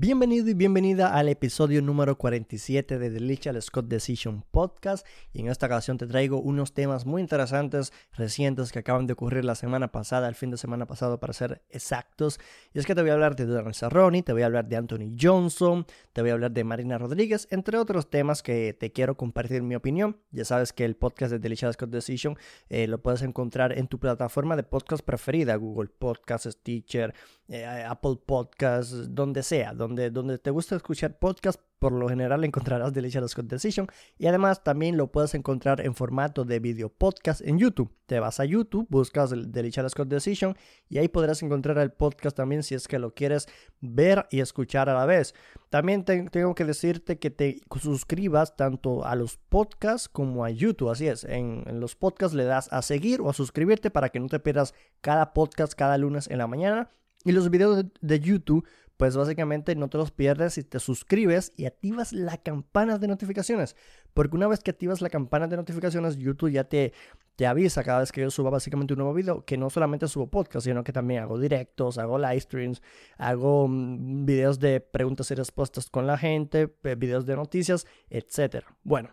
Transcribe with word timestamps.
Bienvenido 0.00 0.48
y 0.48 0.54
bienvenida 0.54 1.12
al 1.12 1.28
episodio 1.28 1.82
número 1.82 2.16
47 2.16 3.00
de 3.00 3.10
The 3.10 3.18
Lichal 3.18 3.60
Scott 3.60 3.88
Decision 3.88 4.44
Podcast. 4.48 5.04
Y 5.32 5.40
en 5.40 5.48
esta 5.48 5.66
ocasión 5.66 5.98
te 5.98 6.06
traigo 6.06 6.40
unos 6.40 6.72
temas 6.72 7.04
muy 7.04 7.20
interesantes 7.20 7.92
recientes 8.12 8.70
que 8.70 8.78
acaban 8.78 9.08
de 9.08 9.14
ocurrir 9.14 9.44
la 9.44 9.56
semana 9.56 9.90
pasada, 9.90 10.28
el 10.28 10.36
fin 10.36 10.52
de 10.52 10.56
semana 10.56 10.86
pasado 10.86 11.18
para 11.18 11.32
ser 11.32 11.62
exactos. 11.68 12.38
Y 12.72 12.78
es 12.78 12.86
que 12.86 12.94
te 12.94 13.00
voy 13.00 13.10
a 13.10 13.14
hablar 13.14 13.34
de 13.34 13.46
Donald 13.46 13.74
Cerrone, 13.74 14.22
te 14.22 14.32
voy 14.32 14.42
a 14.42 14.46
hablar 14.46 14.68
de 14.68 14.76
Anthony 14.76 15.16
Johnson, 15.20 15.84
te 16.12 16.20
voy 16.20 16.30
a 16.30 16.34
hablar 16.34 16.52
de 16.52 16.62
Marina 16.62 16.96
Rodríguez, 16.96 17.48
entre 17.50 17.76
otros 17.76 18.08
temas 18.08 18.44
que 18.44 18.74
te 18.74 18.92
quiero 18.92 19.16
compartir 19.16 19.62
mi 19.62 19.74
opinión, 19.74 20.18
ya 20.30 20.44
sabes 20.44 20.72
que 20.72 20.84
el 20.84 20.94
podcast 20.94 21.32
de 21.32 21.40
The 21.40 21.48
Lichal 21.48 21.72
Scott 21.72 21.90
Decision 21.90 22.38
eh, 22.68 22.86
lo 22.86 23.02
puedes 23.02 23.22
encontrar 23.22 23.76
en 23.76 23.88
tu 23.88 23.98
plataforma 23.98 24.54
de 24.54 24.62
podcast 24.62 25.04
preferida, 25.04 25.56
Google 25.56 25.88
Podcasts, 25.88 26.52
Stitcher, 26.52 27.14
eh, 27.48 27.64
Apple 27.64 28.20
Podcasts, 28.24 29.12
donde 29.12 29.42
sea, 29.42 29.72
donde 29.88 30.38
te 30.38 30.50
gusta 30.50 30.76
escuchar 30.76 31.18
podcast, 31.18 31.60
por 31.78 31.92
lo 31.92 32.08
general 32.08 32.44
encontrarás 32.44 32.92
Delicious 32.92 33.30
Scott 33.30 33.46
Decision 33.46 33.86
y 34.18 34.26
además 34.26 34.64
también 34.64 34.96
lo 34.96 35.12
puedes 35.12 35.34
encontrar 35.34 35.80
en 35.80 35.94
formato 35.94 36.44
de 36.44 36.58
video 36.58 36.88
podcast 36.88 37.40
en 37.40 37.58
YouTube. 37.58 37.90
Te 38.06 38.20
vas 38.20 38.40
a 38.40 38.44
YouTube, 38.44 38.86
buscas 38.90 39.30
Delicious 39.30 39.92
Scott 39.92 40.08
Decision 40.08 40.56
y 40.88 40.98
ahí 40.98 41.08
podrás 41.08 41.42
encontrar 41.42 41.78
el 41.78 41.92
podcast 41.92 42.36
también 42.36 42.62
si 42.62 42.74
es 42.74 42.88
que 42.88 42.98
lo 42.98 43.14
quieres 43.14 43.48
ver 43.80 44.26
y 44.30 44.40
escuchar 44.40 44.88
a 44.88 44.94
la 44.94 45.06
vez. 45.06 45.34
También 45.70 46.04
tengo 46.04 46.54
que 46.54 46.64
decirte 46.64 47.18
que 47.18 47.30
te 47.30 47.60
suscribas 47.80 48.56
tanto 48.56 49.04
a 49.04 49.14
los 49.14 49.36
podcasts 49.36 50.08
como 50.08 50.44
a 50.44 50.50
YouTube. 50.50 50.90
Así 50.90 51.06
es, 51.06 51.24
en 51.24 51.64
los 51.80 51.94
podcasts 51.94 52.34
le 52.34 52.44
das 52.44 52.72
a 52.72 52.82
seguir 52.82 53.20
o 53.20 53.30
a 53.30 53.34
suscribirte 53.34 53.90
para 53.90 54.08
que 54.08 54.20
no 54.20 54.28
te 54.28 54.40
pierdas 54.40 54.74
cada 55.00 55.32
podcast 55.32 55.74
cada 55.74 55.98
lunes 55.98 56.28
en 56.28 56.38
la 56.38 56.46
mañana. 56.46 56.90
Y 57.24 57.32
los 57.32 57.50
videos 57.50 57.84
de, 58.00 58.20
YouTube, 58.20 58.66
pues 58.98 59.16
básicamente 59.16 59.76
no 59.76 59.88
te 59.88 59.96
los 59.96 60.10
pierdes 60.10 60.54
si 60.54 60.64
te 60.64 60.80
suscribes 60.80 61.52
y 61.56 61.66
activas 61.66 62.12
la 62.12 62.36
campana 62.36 62.98
de 62.98 63.06
notificaciones. 63.06 63.76
Porque 64.12 64.36
una 64.36 64.48
vez 64.48 64.60
que 64.60 64.72
activas 64.72 65.00
la 65.00 65.08
campana 65.08 65.46
de 65.46 65.56
notificaciones, 65.56 66.16
YouTube 66.16 66.50
ya 66.50 66.64
te, 66.64 66.92
te 67.36 67.46
avisa 67.46 67.84
cada 67.84 68.00
vez 68.00 68.10
que 68.10 68.22
yo 68.22 68.30
suba 68.30 68.50
básicamente 68.50 68.94
un 68.94 68.98
nuevo 68.98 69.14
video, 69.14 69.44
que 69.44 69.56
no 69.56 69.70
solamente 69.70 70.08
subo 70.08 70.26
podcast, 70.26 70.66
sino 70.66 70.82
que 70.82 70.92
también 70.92 71.22
hago 71.22 71.38
directos, 71.38 71.96
hago 71.96 72.18
live 72.18 72.40
streams, 72.40 72.82
hago 73.18 73.68
mm, 73.68 74.26
videos 74.26 74.58
de 74.58 74.80
preguntas 74.80 75.30
y 75.30 75.36
respuestas 75.36 75.88
con 75.88 76.08
la 76.08 76.18
gente, 76.18 76.68
videos 76.96 77.24
de 77.24 77.36
noticias, 77.36 77.86
etc. 78.10 78.64
Bueno, 78.82 79.10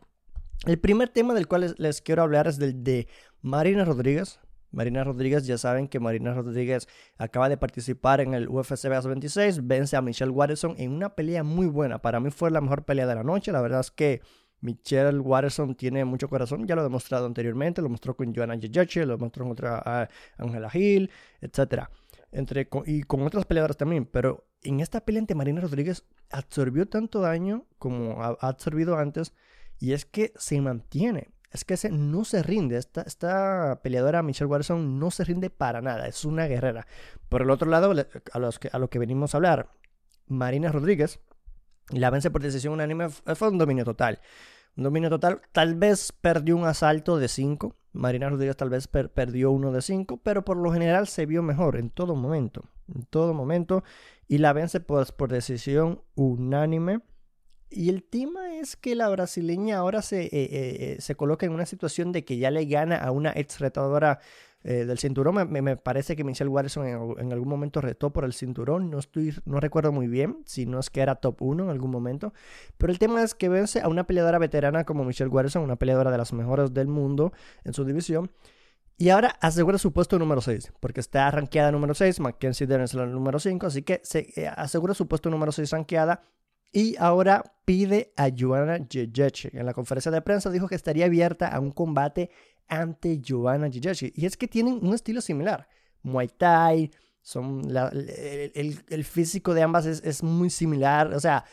el 0.66 0.80
primer 0.80 1.10
tema 1.10 1.36
del 1.36 1.48
cual 1.48 1.76
les 1.78 2.02
quiero 2.02 2.24
hablar 2.24 2.48
es 2.48 2.58
del 2.58 2.84
de 2.84 3.08
Marina 3.44 3.86
Rodríguez. 3.86 4.40
Marina 4.76 5.06
Rodríguez, 5.06 5.48
ya 5.48 5.58
saben 5.58 5.88
que 5.88 6.02
Marina 6.02 6.34
Rodríguez 6.34 6.88
acaba 7.18 7.48
de 7.48 7.56
participar 7.56 8.20
en 8.20 8.34
el 8.34 8.50
UFC 8.50 8.90
26, 8.90 9.66
vence 9.66 9.96
a 9.96 10.02
Michelle 10.02 10.32
Watterson 10.32 10.76
en 10.78 10.92
una 10.92 11.16
pelea 11.16 11.44
muy 11.44 11.68
buena. 11.68 12.00
Para 12.00 12.20
mí 12.20 12.30
fue 12.30 12.52
la 12.52 12.60
mejor 12.60 12.84
pelea 12.84 13.08
de 13.08 13.16
la 13.16 13.24
noche. 13.24 13.54
La 13.54 13.62
verdad 13.62 13.80
es 13.80 13.90
que 13.90 14.22
Michelle 14.60 15.20
Watterson 15.20 15.76
tiene 15.76 16.04
mucho 16.04 16.28
corazón, 16.28 16.68
ya 16.68 16.76
lo 16.76 16.82
he 16.82 16.84
demostrado 16.84 17.26
anteriormente, 17.26 17.82
lo 17.82 17.90
mostró 17.90 18.18
con 18.18 18.36
Joanna 18.36 18.60
Jejech, 18.60 18.98
lo 19.06 19.18
mostró 19.18 19.46
contra 19.46 19.82
ah, 19.86 20.10
Angela 20.38 20.70
Hill, 20.74 21.10
etc. 21.40 21.86
Entre, 22.32 22.68
y 22.86 23.04
con 23.04 23.22
otras 23.22 23.46
peleadoras 23.46 23.78
también, 23.78 24.06
pero 24.06 24.46
en 24.62 24.82
esta 24.82 25.06
pelea 25.06 25.22
ante 25.22 25.36
Marina 25.36 25.62
Rodríguez 25.62 26.04
absorbió 26.32 26.86
tanto 26.88 27.22
daño 27.22 27.66
como 27.78 28.22
ha 28.22 28.36
absorbido 28.42 28.98
antes 28.98 29.34
y 29.80 29.94
es 29.94 30.06
que 30.06 30.34
se 30.36 30.60
mantiene 30.60 31.30
es 31.56 31.66
que 31.66 31.74
ese 31.74 31.90
no 31.90 32.24
se 32.24 32.44
rinde. 32.44 32.78
Esta, 32.78 33.02
esta 33.02 33.80
peleadora 33.82 34.22
Michelle 34.22 34.50
Watson 34.50 35.00
no 35.00 35.10
se 35.10 35.24
rinde 35.24 35.50
para 35.50 35.82
nada. 35.82 36.08
Es 36.08 36.24
una 36.24 36.46
guerrera. 36.46 36.86
Por 37.30 37.42
el 37.42 37.50
otro 37.50 37.70
lado, 37.70 37.92
a, 38.32 38.40
los 38.40 38.60
que, 38.60 38.70
a 38.72 38.78
lo 38.78 38.90
que 38.90 39.00
venimos 39.00 39.34
a 39.34 39.38
hablar, 39.38 39.72
Marina 40.28 40.72
Rodríguez 40.72 41.20
la 41.90 42.10
vence 42.10 42.32
por 42.32 42.42
decisión 42.42 42.74
unánime. 42.74 43.10
Fue 43.10 43.50
un 43.50 43.58
dominio 43.58 43.86
total. 43.86 44.20
Un 44.76 44.84
dominio 44.84 45.10
total. 45.10 45.42
Tal 45.52 45.76
vez 45.76 46.12
perdió 46.12 46.58
un 46.58 46.66
asalto 46.66 47.18
de 47.18 47.28
5. 47.28 47.76
Marina 47.94 48.30
Rodríguez 48.30 48.58
tal 48.58 48.70
vez 48.70 48.88
perdió 48.88 49.52
uno 49.52 49.72
de 49.72 49.82
5. 49.82 50.20
Pero 50.24 50.44
por 50.44 50.58
lo 50.58 50.72
general 50.72 51.08
se 51.08 51.26
vio 51.26 51.44
mejor 51.44 51.78
en 51.78 51.90
todo 51.90 52.16
momento. 52.16 52.66
En 52.94 53.04
todo 53.04 53.34
momento. 53.34 53.84
Y 54.28 54.40
la 54.40 54.54
vence 54.54 54.80
pues, 54.80 55.12
por 55.12 55.32
decisión 55.32 56.02
unánime. 56.16 57.02
Y 57.76 57.90
el 57.90 58.04
tema 58.04 58.56
es 58.56 58.78
que 58.78 58.96
la 58.96 59.10
brasileña 59.10 59.80
ahora 59.80 60.02
se, 60.02 60.24
eh, 60.24 60.30
eh, 60.32 60.50
eh, 60.50 60.98
se 61.00 61.16
coloca 61.16 61.46
en 61.46 61.52
una 61.52 61.66
situación 61.66 62.14
de 62.14 62.24
que 62.24 62.38
ya 62.38 62.50
le 62.50 62.64
gana 62.66 62.96
a 62.96 63.12
una 63.12 63.34
ex 63.36 63.60
retadora 63.60 64.20
del 64.64 64.98
cinturón. 64.98 65.52
Me, 65.52 65.78
parece 65.78 66.16
que 66.16 66.24
Michelle 66.24 66.50
Watson 66.50 66.88
en, 67.20 67.32
algún 67.32 67.48
momento 67.48 67.82
retó 67.82 68.12
por 68.12 68.26
el 68.26 68.34
cinturón. 68.34 68.90
No, 68.90 68.98
estoy, 68.98 69.36
no 69.46 69.60
recuerdo 69.60 69.92
muy 69.92 70.08
bien 70.08 70.40
si 70.46 70.66
no 70.66 70.80
es 70.80 70.90
que 70.90 71.02
era 71.02 71.14
top 71.14 71.40
1 71.44 71.66
en 71.66 71.70
algún 71.70 71.92
momento. 71.92 72.34
Pero 72.80 72.92
el 72.92 72.98
tema 72.98 73.22
es 73.22 73.36
que 73.36 73.48
vence 73.48 73.82
a 73.82 73.90
una 73.90 74.08
peleadora 74.08 74.40
veterana 74.40 74.84
como 74.84 75.04
Michelle 75.06 75.30
Watson, 75.30 75.62
una 75.62 75.76
peleadora 75.76 76.10
de 76.10 76.18
las 76.18 76.34
mejores 76.34 76.74
del 76.74 76.88
mundo 76.88 77.32
en 77.64 77.74
su 77.74 77.86
división. 77.86 78.32
Y 78.98 79.10
ahora 79.10 79.38
asegura 79.40 79.78
su 79.78 79.94
puesto 79.94 80.18
número 80.18 80.42
6, 80.42 80.74
porque 80.80 81.02
está 81.02 81.30
rankeada 81.30 81.72
número 81.72 81.94
6, 81.94 82.20
Mackenzie 82.22 82.66
Dern 82.66 82.86
es 82.86 82.96
la 82.96 83.06
número 83.06 83.38
5, 83.38 83.68
así 83.68 83.84
que 83.84 84.00
se 84.04 84.48
asegura 84.56 84.96
su 84.96 85.08
puesto 85.08 85.30
número 85.30 85.52
6 85.52 85.70
rankeada 85.70 86.22
y 86.76 86.98
ahora 87.00 87.42
pide 87.64 88.12
a 88.18 88.30
Joanna 88.38 88.86
Jejech. 88.90 89.46
En 89.54 89.66
la 89.66 89.74
conferencia 89.74 90.12
de 90.12 90.22
prensa 90.22 90.50
dijo 90.50 90.68
que 90.68 90.76
estaría 90.76 91.06
abierta 91.06 91.48
a 91.48 91.62
un 91.62 91.72
combate 91.72 92.30
ante 92.68 93.22
Joanna 93.26 93.72
Jejech. 93.72 94.12
Y 94.14 94.26
es 94.26 94.36
que 94.36 94.50
tienen 94.50 94.86
un 94.86 94.94
estilo 94.94 95.22
similar. 95.22 95.70
Muay 96.04 96.28
Thai, 96.28 96.92
son 97.22 97.62
el, 97.74 99.04
físico 99.06 99.54
de 99.54 99.62
ambas 99.62 99.86
es, 99.86 100.04
es, 100.04 100.22
muy 100.22 100.50
similar. 100.50 101.14
O 101.14 101.20
sea, 101.22 101.46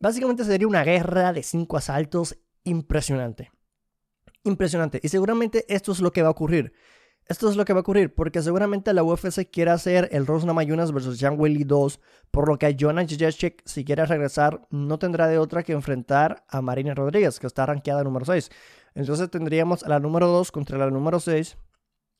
básicamente 0.00 0.42
sería 0.42 0.66
una 0.66 0.82
guerra 0.82 1.32
de 1.32 1.44
cinco 1.44 1.76
asaltos 1.76 2.36
impresionante. 2.64 3.52
Impresionante. 4.42 4.98
Y 5.04 5.08
seguramente 5.08 5.66
esto 5.72 5.92
es 5.92 6.00
lo 6.00 6.12
que 6.12 6.22
va 6.22 6.28
a 6.28 6.32
ocurrir. 6.32 6.72
Esto 7.28 7.50
es 7.50 7.56
lo 7.56 7.66
que 7.66 7.74
va 7.74 7.80
a 7.80 7.82
ocurrir, 7.82 8.14
porque 8.14 8.40
seguramente 8.40 8.94
la 8.94 9.04
UFC 9.04 9.50
quiere 9.50 9.70
hacer 9.70 10.08
el 10.12 10.26
Rose 10.26 10.46
Namajunas 10.46 10.92
versus 10.92 11.20
Jan 11.20 11.38
Willy 11.38 11.64
2, 11.64 12.00
por 12.30 12.48
lo 12.48 12.58
que 12.58 12.74
Joanna 12.78 13.04
Jacek, 13.06 13.60
si 13.66 13.84
quiere 13.84 14.06
regresar, 14.06 14.66
no 14.70 14.98
tendrá 14.98 15.28
de 15.28 15.36
otra 15.36 15.62
que 15.62 15.72
enfrentar 15.72 16.46
a 16.48 16.62
Marina 16.62 16.94
Rodríguez, 16.94 17.38
que 17.38 17.46
está 17.46 17.66
rankeada 17.66 18.02
número 18.02 18.24
6. 18.24 18.50
Entonces 18.94 19.30
tendríamos 19.30 19.82
a 19.82 19.90
la 19.90 20.00
número 20.00 20.26
2 20.26 20.50
contra 20.50 20.78
la 20.78 20.90
número 20.90 21.20
6. 21.20 21.58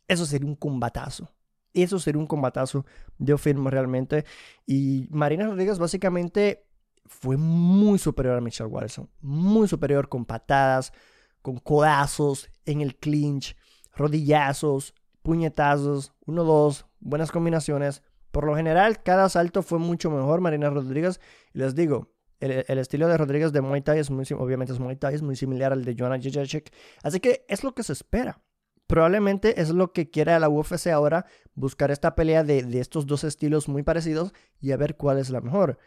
Eso 0.08 0.26
sería 0.26 0.46
un 0.46 0.56
combatazo. 0.56 1.30
Eso 1.72 1.98
sería 1.98 2.20
un 2.20 2.26
combatazo, 2.26 2.84
yo 3.16 3.38
firmo 3.38 3.70
realmente. 3.70 4.26
Y 4.66 5.08
Marina 5.10 5.46
Rodríguez 5.46 5.78
básicamente 5.78 6.66
fue 7.06 7.38
muy 7.38 7.98
superior 7.98 8.36
a 8.36 8.42
Michelle 8.42 8.68
Watson. 8.68 9.08
Muy 9.22 9.68
superior 9.68 10.10
con 10.10 10.26
patadas, 10.26 10.92
con 11.40 11.56
codazos, 11.56 12.50
en 12.66 12.82
el 12.82 12.96
clinch, 12.96 13.56
rodillazos, 13.98 14.94
puñetazos, 15.22 16.12
uno, 16.24 16.44
dos, 16.44 16.86
buenas 17.00 17.30
combinaciones. 17.30 18.02
Por 18.30 18.44
lo 18.44 18.56
general, 18.56 19.02
cada 19.02 19.28
salto 19.28 19.62
fue 19.62 19.78
mucho 19.78 20.10
mejor 20.10 20.40
Marina 20.40 20.70
Rodríguez. 20.70 21.20
Y 21.52 21.58
les 21.58 21.74
digo, 21.74 22.12
el, 22.40 22.78
estilo 22.78 23.08
de 23.08 23.16
Rodríguez 23.16 23.52
de 23.52 23.60
Muay 23.60 23.82
es 23.96 24.10
muy, 24.10 24.24
obviamente 24.38 24.72
es 24.72 24.78
Muay 24.78 24.98
es 25.12 25.22
muy 25.22 25.36
similar 25.36 25.72
al 25.72 25.84
de 25.84 25.96
Joanna 25.98 26.18
Jacek. 26.22 26.72
Así 27.02 27.20
que 27.20 27.44
es 27.48 27.64
lo 27.64 27.74
que 27.74 27.82
se 27.82 27.92
espera. 27.92 28.40
Probablemente 28.86 29.60
es 29.60 29.70
lo 29.70 29.92
que 29.92 30.08
quiera 30.08 30.38
la 30.38 30.48
UFC 30.48 30.86
ahora, 30.86 31.26
buscar 31.54 31.90
esta 31.90 32.14
pelea 32.14 32.42
de, 32.42 32.62
de 32.62 32.80
estos 32.80 33.06
dos 33.06 33.22
estilos 33.22 33.68
muy 33.68 33.82
parecidos 33.82 34.32
y 34.60 34.72
a 34.72 34.78
ver 34.78 34.96
cuál 34.96 35.18
es 35.18 35.28
la 35.28 35.42
mejor. 35.42 35.78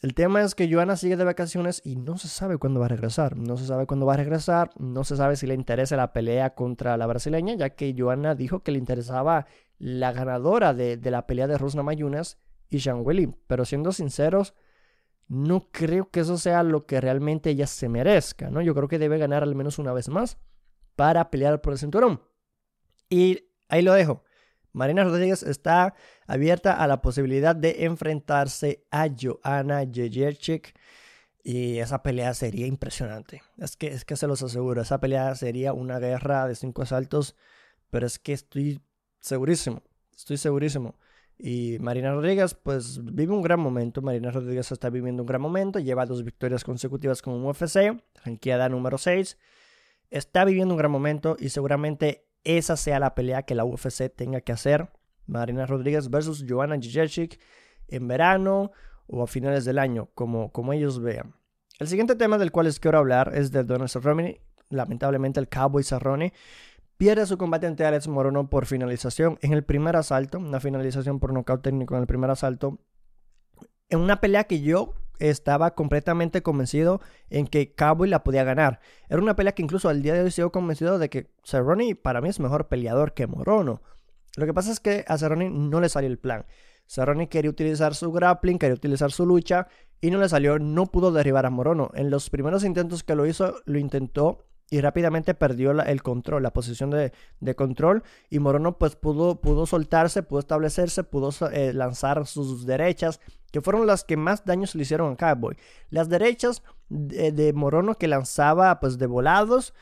El 0.00 0.14
tema 0.14 0.42
es 0.42 0.54
que 0.54 0.72
Joana 0.72 0.96
sigue 0.96 1.16
de 1.16 1.24
vacaciones 1.24 1.82
y 1.84 1.96
no 1.96 2.18
se 2.18 2.28
sabe 2.28 2.56
cuándo 2.58 2.78
va 2.78 2.86
a 2.86 2.90
regresar. 2.90 3.36
No 3.36 3.56
se 3.56 3.66
sabe 3.66 3.86
cuándo 3.86 4.06
va 4.06 4.14
a 4.14 4.18
regresar. 4.18 4.70
No 4.78 5.02
se 5.02 5.16
sabe 5.16 5.34
si 5.34 5.48
le 5.48 5.54
interesa 5.54 5.96
la 5.96 6.12
pelea 6.12 6.54
contra 6.54 6.96
la 6.96 7.06
brasileña, 7.06 7.54
ya 7.56 7.70
que 7.70 7.94
Joana 7.98 8.36
dijo 8.36 8.62
que 8.62 8.70
le 8.70 8.78
interesaba 8.78 9.46
la 9.78 10.12
ganadora 10.12 10.72
de, 10.72 11.00
la 11.02 11.26
pelea 11.26 11.48
de 11.48 11.58
Rosna 11.58 11.82
Mayunas 11.82 12.38
y 12.70 12.88
Willy. 12.88 13.34
Pero 13.48 13.64
siendo 13.64 13.90
sinceros, 13.90 14.54
no 15.26 15.68
creo 15.72 16.10
que 16.10 16.20
eso 16.20 16.38
sea 16.38 16.62
lo 16.62 16.86
que 16.86 17.00
realmente 17.00 17.50
ella 17.50 17.66
se 17.66 17.88
merezca. 17.88 18.50
¿no? 18.50 18.62
Yo 18.62 18.76
creo 18.76 18.86
que 18.86 19.00
debe 19.00 19.18
ganar 19.18 19.42
al 19.42 19.56
menos 19.56 19.80
una 19.80 19.92
vez 19.92 20.08
más 20.08 20.38
para 20.94 21.28
pelear 21.28 21.60
por 21.60 21.72
el 21.72 21.78
cinturón. 21.80 22.22
Y 23.10 23.48
ahí 23.68 23.82
lo 23.82 23.94
dejo. 23.94 24.22
Marina 24.72 25.02
Rodríguez 25.02 25.42
está 25.42 25.94
abierta 26.28 26.74
a 26.74 26.86
la 26.86 27.02
posibilidad 27.02 27.56
de 27.56 27.84
enfrentarse 27.84 28.84
a 28.92 29.08
Joanna 29.08 29.84
Jejerchik 29.90 30.74
y 31.42 31.78
esa 31.78 32.02
pelea 32.02 32.34
sería 32.34 32.66
impresionante. 32.66 33.42
Es 33.56 33.76
que, 33.76 33.88
es 33.88 34.04
que 34.04 34.16
se 34.16 34.26
los 34.26 34.42
aseguro, 34.42 34.82
esa 34.82 35.00
pelea 35.00 35.34
sería 35.34 35.72
una 35.72 35.98
guerra 35.98 36.46
de 36.46 36.54
cinco 36.54 36.82
asaltos, 36.82 37.34
pero 37.90 38.06
es 38.06 38.18
que 38.18 38.34
estoy 38.34 38.80
segurísimo, 39.20 39.82
estoy 40.14 40.36
segurísimo. 40.36 40.96
Y 41.38 41.78
Marina 41.80 42.12
Rodríguez, 42.12 42.54
pues 42.54 43.02
vive 43.02 43.32
un 43.32 43.42
gran 43.42 43.60
momento. 43.60 44.02
Marina 44.02 44.30
Rodríguez 44.30 44.70
está 44.72 44.90
viviendo 44.90 45.22
un 45.22 45.28
gran 45.28 45.40
momento. 45.40 45.78
Lleva 45.78 46.04
dos 46.04 46.24
victorias 46.24 46.64
consecutivas 46.64 47.22
con 47.22 47.44
UFC, 47.44 48.02
ranqueada 48.24 48.68
número 48.68 48.98
6. 48.98 49.38
Está 50.10 50.44
viviendo 50.44 50.74
un 50.74 50.78
gran 50.78 50.90
momento 50.90 51.36
y 51.38 51.50
seguramente 51.50 52.26
esa 52.42 52.76
sea 52.76 52.98
la 52.98 53.14
pelea 53.14 53.44
que 53.44 53.54
la 53.54 53.64
UFC 53.64 54.12
tenga 54.14 54.40
que 54.40 54.50
hacer. 54.50 54.90
Marina 55.28 55.66
Rodríguez 55.66 56.10
versus 56.10 56.44
Joanna 56.48 56.76
Jacek 56.80 57.38
en 57.86 58.08
verano 58.08 58.72
o 59.06 59.22
a 59.22 59.26
finales 59.26 59.64
del 59.64 59.78
año, 59.78 60.08
como, 60.14 60.50
como 60.52 60.72
ellos 60.72 61.00
vean. 61.00 61.34
El 61.78 61.86
siguiente 61.86 62.16
tema 62.16 62.38
del 62.38 62.50
cual 62.50 62.66
les 62.66 62.80
quiero 62.80 62.98
hablar 62.98 63.32
es 63.34 63.52
de 63.52 63.62
Donald 63.62 63.88
Cerrone. 63.88 64.40
Lamentablemente 64.68 65.38
el 65.40 65.48
Cowboy 65.48 65.84
Cerrone 65.84 66.32
pierde 66.96 67.24
su 67.24 67.38
combate 67.38 67.66
ante 67.66 67.86
Alex 67.86 68.08
Morono 68.08 68.50
por 68.50 68.66
finalización 68.66 69.38
en 69.40 69.52
el 69.52 69.64
primer 69.64 69.96
asalto, 69.96 70.38
una 70.38 70.60
finalización 70.60 71.20
por 71.20 71.32
nocaut 71.32 71.62
técnico 71.62 71.94
en 71.94 72.00
el 72.00 72.06
primer 72.06 72.30
asalto, 72.30 72.80
en 73.88 74.00
una 74.00 74.20
pelea 74.20 74.44
que 74.44 74.60
yo 74.60 74.94
estaba 75.20 75.74
completamente 75.74 76.42
convencido 76.42 77.00
en 77.30 77.46
que 77.46 77.74
Cowboy 77.74 78.08
la 78.08 78.24
podía 78.24 78.44
ganar. 78.44 78.80
Era 79.08 79.22
una 79.22 79.36
pelea 79.36 79.52
que 79.52 79.62
incluso 79.62 79.88
al 79.88 80.02
día 80.02 80.14
de 80.14 80.22
hoy 80.22 80.30
sigo 80.30 80.52
convencido 80.52 80.98
de 80.98 81.08
que 81.08 81.30
Cerrone 81.44 81.94
para 81.94 82.20
mí 82.20 82.28
es 82.28 82.40
mejor 82.40 82.68
peleador 82.68 83.14
que 83.14 83.26
Morono. 83.26 83.82
Lo 84.36 84.46
que 84.46 84.54
pasa 84.54 84.70
es 84.72 84.80
que 84.80 85.04
a 85.08 85.18
Cerrone 85.18 85.50
no 85.50 85.80
le 85.80 85.88
salió 85.88 86.08
el 86.08 86.18
plan. 86.18 86.46
Cerrone 86.86 87.28
quería 87.28 87.50
utilizar 87.50 87.94
su 87.94 88.10
grappling, 88.12 88.58
quería 88.58 88.74
utilizar 88.74 89.12
su 89.12 89.26
lucha 89.26 89.68
y 90.00 90.10
no 90.10 90.18
le 90.18 90.28
salió, 90.28 90.58
no 90.58 90.86
pudo 90.86 91.12
derribar 91.12 91.44
a 91.46 91.50
Morono. 91.50 91.90
En 91.94 92.10
los 92.10 92.30
primeros 92.30 92.64
intentos 92.64 93.02
que 93.02 93.14
lo 93.14 93.26
hizo, 93.26 93.56
lo 93.66 93.78
intentó 93.78 94.46
y 94.70 94.80
rápidamente 94.80 95.34
perdió 95.34 95.70
el 95.70 96.02
control, 96.02 96.42
la 96.42 96.52
posición 96.52 96.90
de, 96.90 97.54
control 97.54 98.02
y 98.28 98.38
Morono 98.38 98.76
pues 98.76 98.96
pudo, 98.96 99.40
pudo 99.40 99.66
soltarse, 99.66 100.22
pudo 100.22 100.40
establecerse, 100.40 101.04
pudo 101.04 101.30
eh, 101.52 101.72
lanzar 101.72 102.26
sus 102.26 102.66
derechas, 102.66 103.20
que 103.50 103.62
fueron 103.62 103.86
las 103.86 104.04
que 104.04 104.16
más 104.16 104.44
daños 104.44 104.74
le 104.74 104.82
hicieron 104.82 105.12
a 105.12 105.16
Cowboy. 105.16 105.56
Las 105.88 106.08
derechas 106.08 106.62
de, 106.90 107.52
Morono 107.54 107.94
que 107.94 108.08
lanzaba 108.08 108.78
pues 108.78 108.98
de 108.98 109.06
volados, 109.06 109.74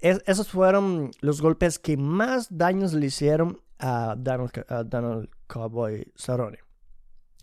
esos 0.00 0.48
fueron 0.48 1.10
los 1.20 1.42
golpes 1.42 1.80
que 1.80 1.96
más 1.96 2.56
daños 2.56 2.94
le 2.94 3.06
hicieron 3.06 3.60
a 3.78 4.14
Donald, 4.16 5.30
Cowboy 5.46 6.12
Cerrone. 6.16 6.58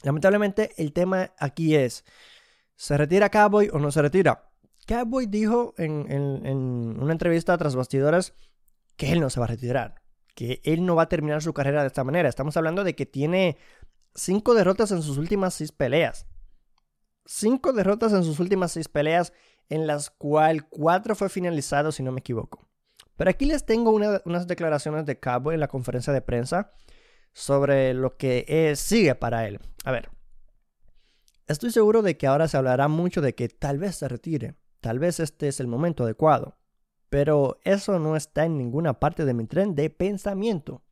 Lamentablemente 0.03 0.71
el 0.77 0.93
tema 0.93 1.31
aquí 1.39 1.75
es, 1.75 2.05
¿se 2.75 2.97
retira 2.97 3.29
Cowboy 3.29 3.69
o 3.71 3.79
no 3.79 3.91
se 3.91 4.01
retira? 4.01 4.49
Cowboy 4.87 5.25
dijo 5.25 5.73
en, 5.77 6.99
una 7.01 7.11
entrevista 7.11 7.57
tras 7.57 7.75
bastidores 7.75 8.33
que 8.95 9.11
él 9.11 9.19
no 9.19 9.29
se 9.29 9.39
va 9.39 9.45
a 9.45 9.49
retirar, 9.49 10.01
que 10.35 10.61
él 10.63 10.85
no 10.85 10.95
va 10.95 11.03
a 11.03 11.09
terminar 11.09 11.41
su 11.41 11.53
carrera 11.53 11.81
de 11.81 11.87
esta 11.87 12.03
manera. 12.03 12.29
Estamos 12.29 12.55
hablando 12.55 12.83
de 12.83 12.95
que 12.95 13.05
tiene 13.05 13.57
cinco 14.13 14.53
derrotas 14.53 14.91
en 14.91 15.01
sus 15.01 15.17
últimas 15.17 15.55
seis 15.55 15.71
peleas. 15.71 16.27
Cinco 17.25 17.73
derrotas 17.73 18.13
en 18.13 18.23
sus 18.23 18.39
últimas 18.39 18.73
seis 18.73 18.87
peleas, 18.87 19.33
en 19.69 19.87
las 19.87 20.11
cuales 20.11 20.63
cuatro 20.69 21.15
fue 21.15 21.29
finalizado, 21.29 21.91
si 21.91 22.03
no 22.03 22.11
me 22.11 22.19
equivoco. 22.19 22.67
Pero 23.17 23.29
aquí 23.29 23.45
les 23.45 23.65
tengo 23.65 23.91
unas 23.91 24.47
declaraciones 24.47 25.06
de 25.06 25.19
Cowboy 25.19 25.56
en 25.56 25.62
la 25.62 25.67
conferencia 25.67 26.12
de 26.12 26.21
prensa 26.21 26.73
sobre 27.33 27.94
lo 27.94 28.17
que 28.17 28.73
sigue 28.75 29.15
para 29.15 29.47
él. 29.47 29.59
A 29.83 29.91
ver, 29.91 30.09
estoy 31.47 31.71
seguro 31.71 32.01
de 32.01 32.17
que 32.17 32.27
ahora 32.27 32.47
se 32.47 32.57
hablará 32.57 32.88
mucho 32.88 33.21
de 33.21 33.35
que 33.35 33.47
tal 33.50 33.77
vez 33.77 33.95
se 33.95 34.07
retire. 34.07 34.56
Tal 34.81 35.00
vez 35.00 35.19
este 35.19 35.47
es 35.47 35.59
el 35.59 35.67
momento 35.67 36.03
adecuado, 36.03 36.57
pero 37.09 37.57
eso 37.63 37.97
no 37.97 38.15
está 38.15 38.45
en 38.45 38.57
ninguna 38.57 39.00
parte 39.00 39.25
de 39.25 39.33
mi 39.33 39.45
tren 39.45 39.73
de 39.73 39.89
pensamiento. 39.89 40.83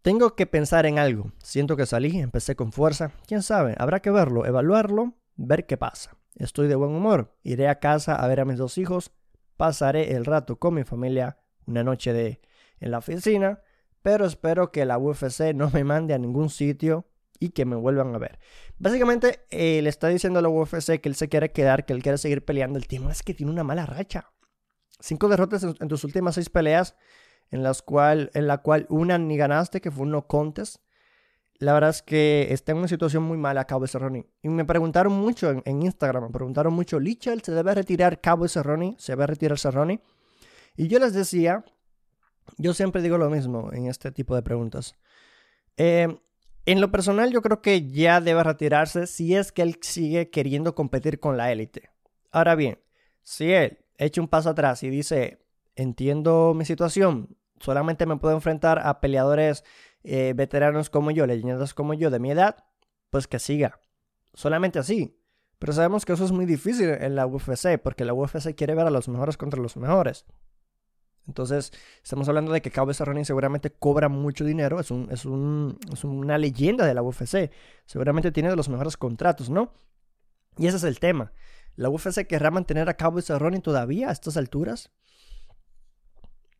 Tengo 0.00 0.34
que 0.34 0.46
pensar 0.46 0.86
en 0.86 0.98
algo. 0.98 1.32
Siento 1.42 1.76
que 1.76 1.84
salí, 1.84 2.18
empecé 2.18 2.56
con 2.56 2.72
fuerza. 2.72 3.12
Quién 3.26 3.42
sabe, 3.42 3.74
habrá 3.78 4.00
que 4.00 4.10
verlo, 4.10 4.46
evaluarlo, 4.46 5.14
ver 5.36 5.66
qué 5.66 5.76
pasa. 5.76 6.16
Estoy 6.36 6.68
de 6.68 6.76
buen 6.76 6.92
humor. 6.92 7.36
Iré 7.42 7.68
a 7.68 7.80
casa 7.80 8.14
a 8.14 8.26
ver 8.28 8.40
a 8.40 8.44
mis 8.44 8.56
dos 8.56 8.78
hijos. 8.78 9.10
Pasaré 9.58 10.14
el 10.14 10.24
rato 10.24 10.58
con 10.58 10.72
mi 10.72 10.84
familia 10.84 11.36
una 11.66 11.84
noche 11.84 12.14
de 12.14 12.40
en 12.80 12.92
la 12.92 12.98
oficina, 12.98 13.60
pero 14.02 14.24
espero 14.24 14.70
que 14.70 14.86
la 14.86 14.98
UFC 14.98 15.52
no 15.52 15.68
me 15.70 15.82
mande 15.84 16.14
a 16.14 16.18
ningún 16.18 16.48
sitio 16.48 17.06
y 17.40 17.50
que 17.50 17.64
me 17.64 17.74
vuelvan 17.74 18.14
a 18.14 18.18
ver. 18.18 18.38
Básicamente, 18.78 19.40
eh, 19.50 19.82
le 19.82 19.88
está 19.88 20.06
diciendo 20.06 20.38
a 20.38 20.42
la 20.42 20.48
UFC 20.48 21.00
que 21.00 21.08
él 21.08 21.16
se 21.16 21.28
quiere 21.28 21.50
quedar, 21.50 21.84
que 21.84 21.92
él 21.92 22.04
quiere 22.04 22.18
seguir 22.18 22.44
peleando. 22.44 22.78
El 22.78 22.86
tema 22.86 23.10
es 23.10 23.24
que 23.24 23.34
tiene 23.34 23.50
una 23.50 23.64
mala 23.64 23.84
racha. 23.84 24.32
Cinco 25.00 25.28
derrotas 25.28 25.64
en, 25.64 25.88
tus 25.88 26.04
últimas 26.04 26.36
seis 26.36 26.50
peleas, 26.50 26.94
en 27.50 27.64
las 27.64 27.82
cual, 27.82 28.30
en 28.34 28.46
la 28.46 28.58
cual 28.58 28.86
una 28.90 29.18
ni 29.18 29.36
ganaste, 29.36 29.80
que 29.80 29.90
fue 29.90 30.04
un 30.04 30.12
no 30.12 30.28
contest. 30.28 30.76
La 31.58 31.72
verdad 31.72 31.90
es 31.90 32.02
que 32.02 32.48
está 32.50 32.72
en 32.72 32.78
una 32.78 32.88
situación 32.88 33.24
muy 33.24 33.36
mala 33.36 33.64
Cabo 33.64 33.86
Cerrone. 33.86 34.26
Y 34.42 34.48
me 34.48 34.64
preguntaron 34.64 35.12
mucho 35.12 35.50
en, 35.64 35.82
Instagram, 35.82 36.24
me 36.24 36.30
preguntaron 36.30 36.72
mucho, 36.72 37.00
Lichel, 37.00 37.42
¿se 37.42 37.52
debe 37.52 37.74
retirar 37.74 38.20
Cabo 38.20 38.46
Cerrone? 38.46 38.94
¿Se 38.98 39.12
debe 39.12 39.26
retirar 39.26 39.58
Cerrone? 39.58 40.00
Y 40.76 40.86
yo 40.86 41.00
les 41.00 41.12
decía, 41.12 41.64
yo 42.58 42.74
siempre 42.74 43.02
digo 43.02 43.18
lo 43.18 43.28
mismo 43.28 43.72
en 43.72 43.86
este 43.86 44.12
tipo 44.12 44.36
de 44.36 44.42
preguntas. 44.42 44.94
Eh, 45.76 46.16
en 46.64 46.80
lo 46.80 46.92
personal, 46.92 47.32
yo 47.32 47.42
creo 47.42 47.60
que 47.60 47.88
ya 47.88 48.20
debe 48.20 48.44
retirarse 48.44 49.08
si 49.08 49.34
es 49.34 49.50
que 49.50 49.62
él 49.62 49.78
sigue 49.80 50.30
queriendo 50.30 50.76
competir 50.76 51.18
con 51.18 51.36
la 51.36 51.50
élite. 51.50 51.90
Ahora 52.30 52.54
bien, 52.54 52.78
si 53.22 53.50
él 53.52 53.78
echa 53.96 54.20
un 54.20 54.28
paso 54.28 54.50
atrás 54.50 54.82
y 54.84 54.90
dice, 54.90 55.40
entiendo 55.74 56.54
mi 56.54 56.64
situación, 56.64 57.36
solamente 57.58 58.06
me 58.06 58.16
puedo 58.16 58.34
enfrentar 58.34 58.80
a 58.86 59.00
peleadores 59.00 59.64
eh, 60.04 60.32
veteranos 60.36 60.90
como 60.90 61.10
yo, 61.10 61.26
leyendas 61.26 61.74
como 61.74 61.94
yo 61.94 62.10
de 62.10 62.18
mi 62.18 62.30
edad, 62.30 62.64
pues 63.10 63.26
que 63.26 63.38
siga. 63.38 63.80
Solamente 64.34 64.78
así. 64.78 65.18
Pero 65.58 65.72
sabemos 65.72 66.04
que 66.04 66.12
eso 66.12 66.24
es 66.24 66.32
muy 66.32 66.46
difícil 66.46 66.88
en 66.88 67.16
la 67.16 67.26
UFC, 67.26 67.78
porque 67.82 68.04
la 68.04 68.14
UFC 68.14 68.54
quiere 68.54 68.74
ver 68.74 68.86
a 68.86 68.90
los 68.90 69.08
mejores 69.08 69.36
contra 69.36 69.60
los 69.60 69.76
mejores. 69.76 70.24
Entonces, 71.26 71.72
estamos 72.02 72.28
hablando 72.28 72.52
de 72.52 72.62
que 72.62 72.70
Cowboy 72.70 72.94
Cerrone 72.94 73.24
seguramente 73.24 73.70
cobra 73.70 74.08
mucho 74.08 74.44
dinero, 74.44 74.80
es, 74.80 74.90
un, 74.90 75.08
es, 75.10 75.26
un, 75.26 75.78
es 75.92 76.02
una 76.04 76.38
leyenda 76.38 76.86
de 76.86 76.94
la 76.94 77.02
UFC, 77.02 77.50
seguramente 77.84 78.32
tiene 78.32 78.48
de 78.48 78.56
los 78.56 78.70
mejores 78.70 78.96
contratos, 78.96 79.50
¿no? 79.50 79.74
Y 80.56 80.68
ese 80.68 80.78
es 80.78 80.84
el 80.84 80.98
tema. 80.98 81.32
¿La 81.76 81.90
UFC 81.90 82.26
querrá 82.26 82.50
mantener 82.50 82.88
a 82.88 82.96
Cowboy 82.96 83.22
Cerrone 83.22 83.60
todavía 83.60 84.08
a 84.08 84.12
estas 84.12 84.36
alturas? 84.36 84.90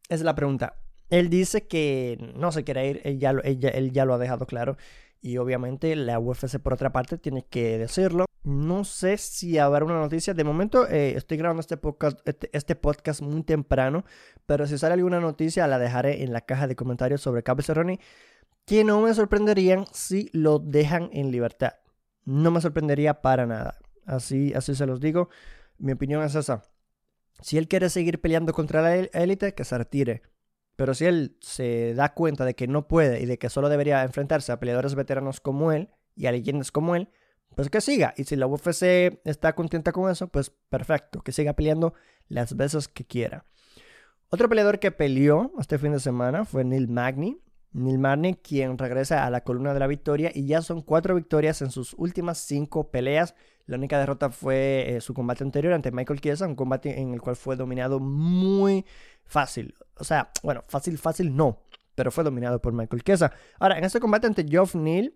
Esa 0.09 0.15
es 0.17 0.23
la 0.23 0.35
pregunta. 0.35 0.77
Él 1.11 1.31
dice 1.31 1.67
que 1.67 2.33
no 2.37 2.53
se 2.53 2.65
quiere 2.65 2.89
ir, 2.89 3.01
él 3.05 3.19
ya, 3.19 4.05
lo 4.05 4.15
ha 4.15 4.19
dejado 4.19 4.47
claro. 4.47 4.77
Y 5.21 5.39
obviamente 5.39 5.97
la 5.97 6.21
UFC 6.21 6.59
por 6.59 6.75
otra 6.75 6.93
parte 6.93 7.19
tiene 7.19 7.45
que 7.45 7.79
decirlo. 7.79 8.27
No 8.45 8.85
sé 8.85 9.19
si 9.19 9.59
habrá 9.59 9.85
una 9.85 9.99
noticia. 9.99 10.33
De 10.33 10.45
momento 10.45 10.87
eh, 10.89 11.15
estoy 11.17 11.39
grabando 11.39 11.61
este 11.61 11.77
podcast, 11.77 12.21
este, 12.27 12.51
este, 12.53 12.77
podcast 12.77 13.21
muy 13.21 13.43
temprano. 13.43 14.05
Pero 14.47 14.67
si 14.67 14.79
sale 14.79 14.95
alguna 14.95 15.19
noticia 15.19 15.67
la 15.67 15.79
dejaré 15.79 16.23
en 16.23 16.33
la 16.33 16.43
caja 16.43 16.67
de 16.69 16.77
comentarios 16.77 17.21
sobre 17.21 17.43
Cabo 17.43 17.63
Cerrone. 17.63 18.01
Que 18.65 18.85
no 18.85 19.01
me 19.01 19.13
sorprenderían 19.15 19.87
si 19.93 20.31
lo 20.33 20.59
dejan 20.59 21.11
en 21.13 21.31
libertad. 21.31 21.75
No 22.25 22.51
me 22.51 22.61
sorprendería 22.61 23.23
para 23.23 23.47
nada. 23.47 23.79
Así, 24.07 24.53
así 24.55 24.75
se 24.75 24.87
los 24.87 25.01
digo. 25.01 25.31
Mi 25.79 25.93
opinión 25.93 26.23
es 26.23 26.35
esa. 26.35 26.63
Si 27.41 27.57
él 27.57 27.69
quiere 27.69 27.89
seguir 27.89 28.21
peleando 28.21 28.53
contra 28.53 28.83
la 28.83 28.95
élite, 28.97 29.55
que 29.55 29.65
se 29.65 29.79
retire. 29.79 30.23
Pero 30.79 30.95
si 30.95 31.07
él 31.07 31.37
se 31.41 31.93
da 31.95 32.15
cuenta 32.15 32.45
de 32.45 32.55
que 32.55 32.69
no 32.69 32.87
puede 32.87 33.21
y 33.21 33.27
de 33.27 33.37
que 33.37 33.51
solo 33.51 33.69
debería 33.69 34.05
enfrentarse 34.05 34.53
a 34.53 34.61
peleadores 34.61 34.95
veteranos 34.95 35.41
como 35.41 35.73
él 35.73 35.89
y 36.15 36.27
a 36.27 36.31
leyendas 36.31 36.71
como 36.71 36.95
él, 36.95 37.09
pues 37.57 37.69
que 37.69 37.81
siga. 37.81 38.15
Y 38.17 38.23
si 38.23 38.37
la 38.37 38.47
UFC 38.47 39.19
está 39.25 39.57
contenta 39.57 39.91
con 39.91 40.09
eso, 40.09 40.29
pues 40.29 40.51
perfecto, 40.69 41.21
que 41.21 41.33
siga 41.33 41.55
peleando 41.55 41.95
las 42.29 42.57
veces 42.57 42.87
que 42.87 43.05
quiera. 43.05 43.45
Otro 44.29 44.49
peleador 44.49 44.79
que 44.79 44.93
peleó 44.93 45.51
este 45.59 45.79
fin 45.79 45.91
de 45.91 45.99
semana 45.99 46.45
fue 46.45 46.63
Neil 46.63 46.87
Magny. 46.87 47.43
Neil 47.73 47.99
Magny, 47.99 48.35
quien 48.35 48.79
regresa 48.79 49.27
a 49.27 49.31
la 49.31 49.43
columna 49.43 49.75
de 49.75 49.81
la 49.81 49.89
victoria 49.89 50.31
y 50.33 50.47
ya 50.47 50.63
son 50.63 50.83
cuatro 50.83 51.17
victorias 51.17 51.61
en 51.61 51.73
sus 51.73 51.93
últimas 51.95 52.39
cinco 52.39 52.93
peleas. 52.93 53.35
La 53.69 53.77
única 53.77 53.99
derrota 53.99 54.31
fue 54.31 54.97
eh, 54.97 55.01
su 55.03 55.13
combate 55.13 55.45
anterior 55.45 55.75
ante 55.75 55.93
Michael 55.93 56.23
Chiesa, 56.23 56.47
un 56.47 56.55
combate 56.55 57.01
en 57.01 57.13
el 57.13 57.21
cual 57.21 57.37
fue 57.37 57.55
dominado 57.55 58.01
muy 58.01 58.87
fácil. 59.25 59.75
O 59.97 60.05
sea, 60.05 60.31
bueno, 60.43 60.63
fácil, 60.67 60.97
fácil 60.97 61.37
no, 61.37 61.61
pero 61.95 62.11
fue 62.11 62.25
dominado 62.25 62.63
por 62.63 62.73
Michael 62.73 63.05
Chiesa. 63.05 63.31
Ahora, 63.59 63.77
en 63.77 63.85
este 63.85 64.01
combate 64.01 64.27
ante 64.27 64.49
Geoff 64.49 64.75
Neal, 64.75 65.13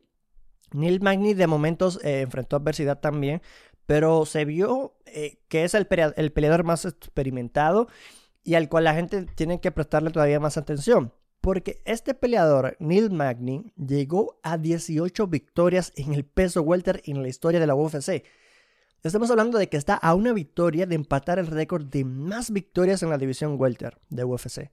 Neil 0.72 1.00
Magny 1.00 1.32
de 1.32 1.46
momentos 1.46 1.98
eh, 2.04 2.20
enfrentó 2.20 2.56
adversidad 2.56 3.00
también, 3.00 3.40
pero 3.86 4.26
se 4.26 4.44
vio 4.44 4.98
eh, 5.06 5.38
que 5.48 5.64
es 5.64 5.72
el, 5.72 5.88
el 6.16 6.32
peleador 6.32 6.62
más 6.62 6.84
experimentado 6.84 7.88
y 8.44 8.56
al 8.56 8.68
cual 8.68 8.84
la 8.84 8.94
gente 8.94 9.24
tiene 9.34 9.62
que 9.62 9.72
prestarle 9.72 10.10
todavía 10.10 10.40
más 10.40 10.58
atención. 10.58 11.14
Porque 11.40 11.80
este 11.86 12.12
peleador, 12.12 12.76
Neil 12.80 13.10
Magny, 13.10 13.72
llegó 13.76 14.38
a 14.42 14.58
18 14.58 15.26
victorias 15.26 15.94
en 15.96 16.12
el 16.12 16.26
peso 16.26 16.60
welter 16.60 17.00
en 17.06 17.22
la 17.22 17.28
historia 17.28 17.58
de 17.58 17.66
la 17.66 17.74
UFC. 17.74 18.24
Estamos 19.04 19.32
hablando 19.32 19.58
de 19.58 19.68
que 19.68 19.76
está 19.76 19.94
a 19.96 20.14
una 20.14 20.32
victoria 20.32 20.86
de 20.86 20.94
empatar 20.94 21.40
el 21.40 21.48
récord 21.48 21.86
de 21.86 22.04
más 22.04 22.52
victorias 22.52 23.02
en 23.02 23.10
la 23.10 23.18
división 23.18 23.56
welter 23.58 23.98
de 24.10 24.22
UFC. 24.22 24.70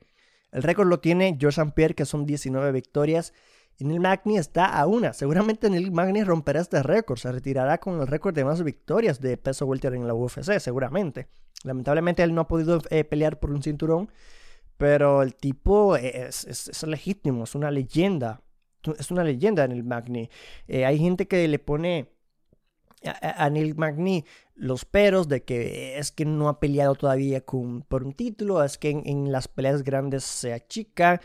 El 0.51 0.61
récord 0.61 0.87
lo 0.87 0.99
tiene 0.99 1.35
George 1.39 1.59
St. 1.59 1.73
Pierre, 1.75 1.95
que 1.95 2.05
son 2.05 2.27
19 2.27 2.71
victorias. 2.71 3.33
Y 3.79 3.85
Neil 3.85 3.99
Magny 3.99 4.37
está 4.37 4.65
a 4.65 4.85
una. 4.85 5.13
Seguramente 5.13 5.67
Neil 5.71 5.91
Magny 5.91 6.23
romperá 6.23 6.61
este 6.61 6.83
récord. 6.83 7.17
Se 7.17 7.31
retirará 7.31 7.79
con 7.79 7.99
el 7.99 8.05
récord 8.05 8.35
de 8.35 8.45
más 8.45 8.61
victorias 8.61 9.19
de 9.19 9.35
peso 9.37 9.65
welter 9.65 9.95
en 9.95 10.05
la 10.05 10.13
UFC, 10.13 10.59
seguramente. 10.59 11.29
Lamentablemente 11.63 12.21
él 12.21 12.35
no 12.35 12.41
ha 12.41 12.47
podido 12.47 12.79
eh, 12.91 13.05
pelear 13.05 13.39
por 13.39 13.49
un 13.49 13.63
cinturón. 13.63 14.11
Pero 14.77 15.23
el 15.23 15.33
tipo 15.33 15.95
es, 15.95 16.45
es, 16.45 16.83
legítimo, 16.83 17.45
es 17.45 17.55
una 17.55 17.71
leyenda. 17.71 18.43
Es 18.99 19.09
una 19.09 19.23
leyenda 19.23 19.63
en 19.63 19.71
el 19.71 19.83
Magni. 19.83 20.29
Eh, 20.67 20.85
hay 20.85 20.99
gente 20.99 21.27
que 21.27 21.47
le 21.47 21.57
pone 21.57 22.18
a, 23.03 23.49
Neil 23.49 23.75
Magny 23.75 24.25
los 24.55 24.85
peros 24.85 25.27
de 25.27 25.43
que 25.43 25.97
es 25.97 26.11
que 26.11 26.25
no 26.25 26.49
ha 26.49 26.59
peleado 26.59 26.95
todavía 26.95 27.43
por 27.45 28.03
un 28.03 28.13
título, 28.13 28.63
es 28.63 28.77
que 28.77 28.89
en, 28.89 29.31
las 29.31 29.47
peleas 29.47 29.83
grandes 29.83 30.23
se 30.23 30.53
achica. 30.53 31.21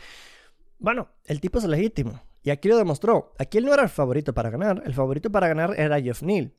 Bueno, 0.79 1.09
el 1.25 1.41
tipo 1.41 1.59
es 1.59 1.65
legítimo. 1.65 2.21
Y 2.43 2.51
aquí 2.51 2.69
lo 2.69 2.77
demostró. 2.77 3.33
Aquí 3.39 3.57
él 3.57 3.65
no 3.65 3.73
era 3.73 3.83
el 3.83 3.89
favorito 3.89 4.33
para 4.33 4.51
ganar. 4.51 4.83
El 4.85 4.93
favorito 4.93 5.31
para 5.31 5.47
ganar 5.47 5.77
era 5.79 5.99
Jeff 5.99 6.21
Neal. 6.21 6.53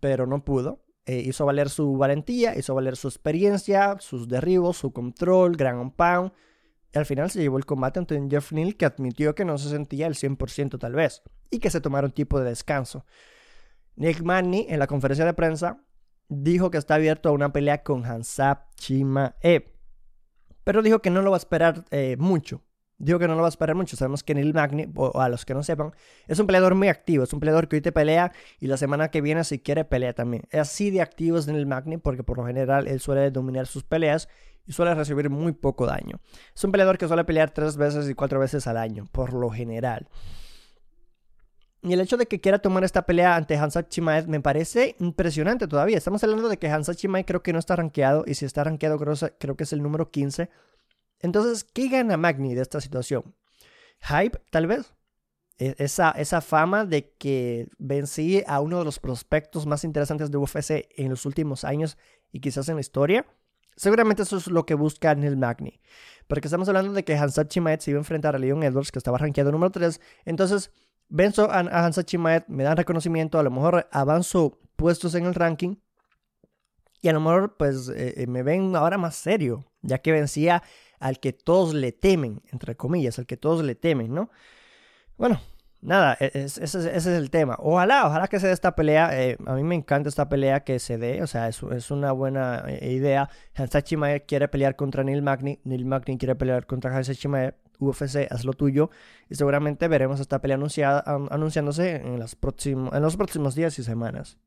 Pero 0.00 0.26
no 0.26 0.44
pudo. 0.44 0.84
Eh, 1.06 1.22
hizo 1.26 1.44
valer 1.44 1.70
su 1.70 1.96
valentía, 1.96 2.56
hizo 2.56 2.74
valer 2.74 2.96
su 2.96 3.08
experiencia, 3.08 3.96
sus 3.98 4.28
derribos, 4.28 4.76
su 4.76 4.92
control, 4.92 5.56
gran 5.56 5.90
pound. 5.90 6.32
Al 6.94 7.04
final 7.04 7.30
se 7.30 7.40
llevó 7.40 7.58
el 7.58 7.66
combate 7.66 7.98
ante 7.98 8.20
Jeff 8.30 8.52
Neal 8.52 8.76
que 8.76 8.84
admitió 8.84 9.34
que 9.34 9.44
no 9.44 9.58
se 9.58 9.70
sentía 9.70 10.06
el 10.06 10.14
100% 10.14 10.78
tal 10.78 10.92
vez. 10.92 11.22
Y 11.50 11.58
que 11.58 11.70
se 11.70 11.80
tomaron 11.80 12.12
tipo 12.12 12.38
de 12.38 12.50
descanso. 12.50 13.04
Nick 13.98 14.22
Manny 14.22 14.64
en 14.68 14.78
la 14.78 14.86
conferencia 14.86 15.24
de 15.24 15.34
prensa 15.34 15.82
dijo 16.28 16.70
que 16.70 16.78
está 16.78 16.94
abierto 16.94 17.28
a 17.28 17.32
una 17.32 17.52
pelea 17.52 17.82
con 17.82 18.06
Hansap 18.06 18.72
Chimaev. 18.76 19.72
Pero 20.62 20.82
dijo 20.82 21.00
que 21.00 21.10
no 21.10 21.20
lo 21.20 21.30
va 21.30 21.36
a 21.36 21.38
esperar 21.38 21.84
eh, 21.90 22.16
mucho. 22.16 22.62
Dijo 22.98 23.18
que 23.18 23.26
no 23.26 23.34
lo 23.34 23.40
va 23.40 23.48
a 23.48 23.50
esperar 23.50 23.74
mucho. 23.74 23.96
Sabemos 23.96 24.22
que 24.22 24.34
Neil 24.34 24.54
Magny, 24.54 24.86
o 24.94 25.20
a 25.20 25.28
los 25.28 25.44
que 25.44 25.52
no 25.52 25.64
sepan, 25.64 25.92
es 26.28 26.38
un 26.38 26.46
peleador 26.46 26.76
muy 26.76 26.86
activo. 26.86 27.24
Es 27.24 27.32
un 27.32 27.40
peleador 27.40 27.66
que 27.66 27.76
hoy 27.76 27.82
te 27.82 27.90
pelea 27.90 28.30
y 28.60 28.68
la 28.68 28.76
semana 28.76 29.10
que 29.10 29.20
viene, 29.20 29.42
si 29.42 29.58
quiere, 29.58 29.84
pelea 29.84 30.12
también. 30.12 30.44
Es 30.50 30.60
así 30.60 30.90
de 30.90 31.00
activo 31.00 31.36
es 31.36 31.48
Neil 31.48 31.66
Magny 31.66 31.96
porque 31.96 32.22
por 32.22 32.38
lo 32.38 32.46
general 32.46 32.86
él 32.86 33.00
suele 33.00 33.32
dominar 33.32 33.66
sus 33.66 33.82
peleas 33.82 34.28
y 34.64 34.72
suele 34.72 34.94
recibir 34.94 35.28
muy 35.28 35.52
poco 35.52 35.86
daño. 35.86 36.20
Es 36.54 36.62
un 36.62 36.70
peleador 36.70 36.98
que 36.98 37.08
suele 37.08 37.24
pelear 37.24 37.50
tres 37.50 37.76
veces 37.76 38.08
y 38.08 38.14
cuatro 38.14 38.38
veces 38.38 38.68
al 38.68 38.76
año, 38.76 39.08
por 39.10 39.32
lo 39.32 39.50
general. 39.50 40.08
Y 41.82 41.92
el 41.92 42.00
hecho 42.00 42.16
de 42.16 42.26
que 42.26 42.40
quiera 42.40 42.58
tomar 42.58 42.82
esta 42.82 43.06
pelea 43.06 43.36
ante 43.36 43.56
Hansa 43.56 43.88
Chimaev 43.88 44.26
me 44.28 44.40
parece 44.40 44.96
impresionante 44.98 45.68
todavía. 45.68 45.96
Estamos 45.96 46.22
hablando 46.24 46.48
de 46.48 46.58
que 46.58 46.68
Hansa 46.68 46.94
Chimaev 46.94 47.24
creo 47.24 47.42
que 47.42 47.52
no 47.52 47.58
está 47.58 47.76
rankeado. 47.76 48.24
Y 48.26 48.34
si 48.34 48.44
está 48.44 48.64
rankeado 48.64 48.98
creo, 48.98 49.56
que 49.56 49.64
es 49.64 49.72
el 49.72 49.82
número 49.82 50.10
15. 50.10 50.50
Entonces, 51.20 51.64
¿qué 51.64 51.88
gana 51.88 52.16
Magni 52.16 52.54
de 52.54 52.62
esta 52.62 52.80
situación? 52.80 53.34
Hype, 54.00 54.40
tal 54.50 54.66
vez. 54.66 54.94
E, 55.58 55.76
esa, 55.78 56.10
esa 56.12 56.40
fama 56.40 56.84
de 56.84 57.12
que 57.12 57.68
vencí 57.78 58.42
a 58.46 58.60
uno 58.60 58.80
de 58.80 58.84
los 58.84 58.98
prospectos 58.98 59.66
más 59.66 59.84
interesantes 59.84 60.30
de 60.32 60.38
UFC 60.38 60.88
en 60.96 61.10
los 61.10 61.26
últimos 61.26 61.64
años 61.64 61.96
y 62.32 62.40
quizás 62.40 62.68
en 62.68 62.76
la 62.76 62.80
historia. 62.80 63.24
Seguramente 63.76 64.22
eso 64.22 64.36
es 64.36 64.48
lo 64.48 64.66
que 64.66 64.74
busca 64.74 65.14
Neil 65.14 65.36
Magny. 65.36 65.80
Porque 66.26 66.48
estamos 66.48 66.68
hablando 66.68 66.92
de 66.92 67.04
que 67.04 67.16
Hansa 67.16 67.46
Chimaev 67.46 67.80
se 67.80 67.92
iba 67.92 67.98
a 67.98 68.00
enfrentar 68.00 68.34
a 68.34 68.38
Leon 68.40 68.64
Edwards, 68.64 68.90
que 68.90 68.98
estaba 68.98 69.18
rankeado 69.18 69.52
número 69.52 69.70
3. 69.70 70.00
Entonces, 70.24 70.72
venzo 71.08 71.50
a, 71.50 71.60
Hansa 71.60 72.04
Chimaev, 72.04 72.44
me 72.48 72.64
dan 72.64 72.76
reconocimiento, 72.76 73.38
a 73.38 73.42
lo 73.42 73.50
mejor 73.50 73.88
avanzo 73.92 74.60
puestos 74.76 75.14
en 75.14 75.26
el 75.26 75.34
ranking 75.34 75.76
y 77.00 77.08
a 77.08 77.12
lo 77.12 77.20
mejor 77.20 77.56
pues 77.56 77.88
eh, 77.88 78.14
eh, 78.16 78.26
me 78.26 78.42
ven 78.42 78.74
ahora 78.76 78.98
más 78.98 79.16
serio, 79.16 79.64
ya 79.82 79.98
que 79.98 80.12
vencía 80.12 80.62
al 80.98 81.20
que 81.20 81.32
todos 81.32 81.74
le 81.74 81.92
temen, 81.92 82.42
entre 82.52 82.76
comillas, 82.76 83.18
al 83.18 83.26
que 83.26 83.36
todos 83.36 83.64
le 83.64 83.74
temen, 83.76 84.12
¿no? 84.12 84.30
Bueno, 85.16 85.40
nada, 85.80 86.16
e, 86.18 86.30
ese, 86.34 86.64
es 86.64 87.06
el 87.06 87.30
tema. 87.30 87.56
Ojalá, 87.60 88.06
ojalá 88.06 88.26
que 88.26 88.40
se 88.40 88.48
dé 88.48 88.52
esta 88.52 88.74
pelea. 88.74 89.10
Eh, 89.22 89.36
a 89.46 89.54
mí 89.54 89.62
me 89.62 89.76
encanta 89.76 90.08
esta 90.08 90.28
pelea 90.28 90.64
que 90.64 90.80
se 90.80 90.98
dé, 90.98 91.22
o 91.22 91.28
sea, 91.28 91.48
es, 91.48 91.62
es 91.62 91.90
una 91.92 92.12
buena 92.12 92.64
idea. 92.82 93.30
Hansa 93.54 93.82
Chimaev 93.82 94.26
quiere 94.26 94.48
pelear 94.48 94.74
contra 94.74 95.04
Neil 95.04 95.22
Magny, 95.22 95.60
Neil 95.64 95.84
Magny 95.84 96.18
quiere 96.18 96.34
pelear 96.34 96.66
contra 96.66 96.96
Hansa 96.96 97.14
Chimaev. 97.14 97.54
UFC, 97.78 98.26
haz 98.30 98.44
lo 98.44 98.52
tuyo. 98.52 98.90
Y 99.28 99.34
seguramente 99.34 99.88
veremos 99.88 100.20
esta 100.20 100.40
pelea 100.40 100.56
anunciada, 100.56 101.02
anunciándose 101.30 101.96
en, 101.96 102.18
los 102.18 102.36
en 102.42 103.02
los 103.02 103.16
próximos 103.16 103.54
días 103.54 103.78
y 103.78 103.82
semanas. 103.82 104.38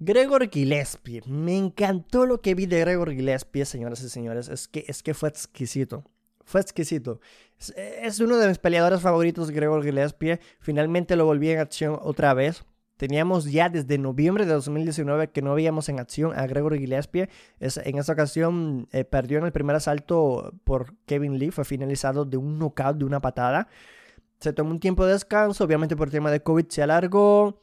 Gregor 0.00 0.48
Gillespie. 0.48 1.22
Me 1.26 1.56
encantó 1.56 2.26
lo 2.26 2.40
que 2.40 2.54
vi 2.54 2.66
de 2.66 2.80
Gregor 2.80 3.12
Gillespie, 3.12 3.64
señoras 3.64 4.02
y 4.02 4.08
señores. 4.08 4.48
Es 4.48 4.68
que, 4.68 4.84
es 4.86 5.02
que 5.02 5.14
fue 5.14 5.28
exquisito. 5.28 6.04
Fue 6.44 6.60
exquisito. 6.60 7.20
Es, 7.58 7.74
es 7.76 8.20
uno 8.20 8.36
de 8.36 8.48
mis 8.48 8.58
peleadores 8.58 9.00
favoritos, 9.00 9.50
Gregor 9.50 9.82
Gillespie. 9.82 10.40
Finalmente 10.60 11.16
lo 11.16 11.26
volví 11.26 11.50
en 11.50 11.58
acción 11.58 11.98
otra 12.00 12.32
vez. 12.32 12.64
Teníamos 12.98 13.44
ya 13.44 13.68
desde 13.68 13.96
noviembre 13.96 14.44
de 14.44 14.52
2019 14.52 15.30
que 15.30 15.40
no 15.40 15.54
veíamos 15.54 15.88
en 15.88 16.00
acción 16.00 16.36
a 16.36 16.48
Gregory 16.48 16.80
Gillespie. 16.80 17.28
en 17.60 17.96
esa 17.96 18.12
ocasión 18.12 18.88
eh, 18.90 19.04
perdió 19.04 19.38
en 19.38 19.44
el 19.44 19.52
primer 19.52 19.76
asalto 19.76 20.52
por 20.64 20.96
Kevin 21.06 21.38
Lee. 21.38 21.52
Fue 21.52 21.64
finalizado 21.64 22.24
de 22.24 22.36
un 22.36 22.58
knockout, 22.58 22.98
de 22.98 23.04
una 23.04 23.20
patada. 23.20 23.68
Se 24.40 24.52
tomó 24.52 24.72
un 24.72 24.80
tiempo 24.80 25.06
de 25.06 25.12
descanso. 25.12 25.62
Obviamente 25.62 25.94
por 25.94 26.10
tema 26.10 26.32
de 26.32 26.42
COVID 26.42 26.66
se 26.70 26.82
alargó. 26.82 27.62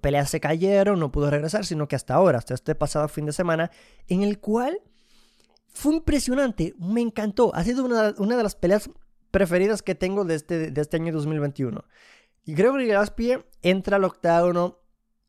Peleas 0.00 0.30
se 0.30 0.40
cayeron. 0.40 0.98
No 0.98 1.12
pudo 1.12 1.28
regresar. 1.30 1.66
Sino 1.66 1.86
que 1.86 1.96
hasta 1.96 2.14
ahora, 2.14 2.38
hasta 2.38 2.54
este 2.54 2.74
pasado 2.74 3.08
fin 3.08 3.26
de 3.26 3.32
semana, 3.32 3.70
en 4.08 4.22
el 4.22 4.38
cual 4.38 4.80
fue 5.66 5.96
impresionante. 5.96 6.74
Me 6.78 7.02
encantó. 7.02 7.54
Ha 7.54 7.62
sido 7.62 7.84
una, 7.84 8.12
de 8.12 8.42
las 8.42 8.54
peleas 8.54 8.88
preferidas 9.30 9.82
que 9.82 9.94
tengo 9.94 10.24
de 10.24 10.36
este, 10.36 10.70
de 10.70 10.80
este 10.80 10.96
año 10.96 11.12
2021. 11.12 11.84
Y 12.46 12.54
Gregory 12.54 12.86
Gillespie 12.86 13.44
entra 13.62 13.96
al 13.96 14.04
octágono 14.04 14.78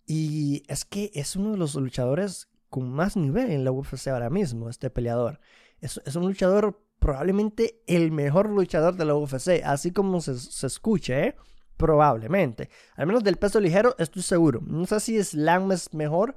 y 0.05 0.63
es 0.67 0.85
que 0.85 1.11
es 1.13 1.35
uno 1.35 1.51
de 1.51 1.57
los 1.57 1.75
luchadores 1.75 2.49
con 2.69 2.89
más 2.89 3.17
nivel 3.17 3.51
en 3.51 3.63
la 3.63 3.71
UFC 3.71 4.07
ahora 4.07 4.29
mismo, 4.29 4.69
este 4.69 4.89
peleador. 4.89 5.39
Es, 5.79 5.97
un 6.15 6.27
luchador, 6.27 6.79
probablemente 6.99 7.81
el 7.87 8.11
mejor 8.11 8.49
luchador 8.49 8.95
de 8.95 9.05
la 9.05 9.15
UFC, 9.15 9.61
así 9.63 9.91
como 9.91 10.21
se, 10.21 10.37
se 10.37 10.67
escuche, 10.67 11.27
¿eh? 11.27 11.35
probablemente. 11.81 12.69
Al 12.95 13.07
menos 13.07 13.23
del 13.23 13.37
peso 13.37 13.59
ligero 13.59 13.95
estoy 13.97 14.21
seguro. 14.21 14.61
No 14.63 14.85
sé 14.85 14.99
si 14.99 15.21
Slam 15.23 15.71
es 15.71 15.93
mejor, 15.93 16.35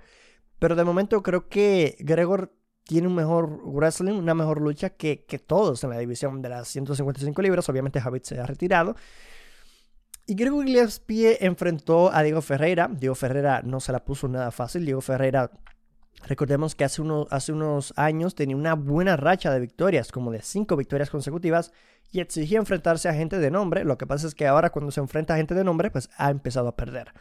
pero 0.58 0.74
de 0.74 0.84
momento 0.84 1.22
creo 1.22 1.48
que 1.48 1.96
Gregor 2.00 2.52
tiene 2.84 3.08
un 3.08 3.14
mejor 3.14 3.60
wrestling, 3.64 4.14
una 4.14 4.34
mejor 4.34 4.60
lucha 4.60 4.90
que, 4.90 5.24
que 5.24 5.38
todos 5.38 5.84
en 5.84 5.90
la 5.90 5.98
división 5.98 6.40
de 6.40 6.48
las 6.48 6.68
155 6.68 7.42
libras. 7.42 7.68
Obviamente 7.68 8.00
Javid 8.00 8.22
se 8.22 8.40
ha 8.40 8.46
retirado. 8.46 8.96
Y 10.26 10.34
Gregory 10.36 10.68
Gillespie 10.68 11.36
enfrentó 11.44 12.10
a 12.10 12.22
Diego 12.22 12.40
Ferreira. 12.40 12.88
Diego 12.90 13.14
Ferreira 13.14 13.60
no 13.62 13.78
se 13.80 13.92
la 13.92 14.04
puso 14.04 14.26
nada 14.26 14.50
fácil. 14.50 14.86
Diego 14.86 15.02
Ferreira, 15.02 15.50
recordemos 16.26 16.74
que 16.74 16.84
hace, 16.84 17.02
hace 17.30 17.52
unos 17.52 17.92
años 17.96 18.34
tenía 18.34 18.56
una 18.56 18.74
buena 18.74 19.18
racha 19.18 19.52
de 19.52 19.60
victorias, 19.60 20.10
como 20.10 20.30
de 20.30 20.40
cinco 20.40 20.76
victorias 20.76 21.10
consecutivas, 21.10 21.72
y 22.10 22.20
exigía 22.20 22.58
enfrentarse 22.58 23.08
a 23.10 23.14
gente 23.14 23.38
de 23.38 23.50
nombre. 23.50 23.84
Lo 23.84 23.98
que 23.98 24.06
pasa 24.06 24.26
es 24.26 24.34
que 24.34 24.46
ahora 24.46 24.70
cuando 24.70 24.90
se 24.92 25.00
enfrenta 25.00 25.34
a 25.34 25.36
gente 25.36 25.54
de 25.54 25.64
nombre, 25.64 25.90
pues 25.90 26.08
ha 26.16 26.30
empezado 26.30 26.68
a 26.68 26.76
perder. 26.76 27.12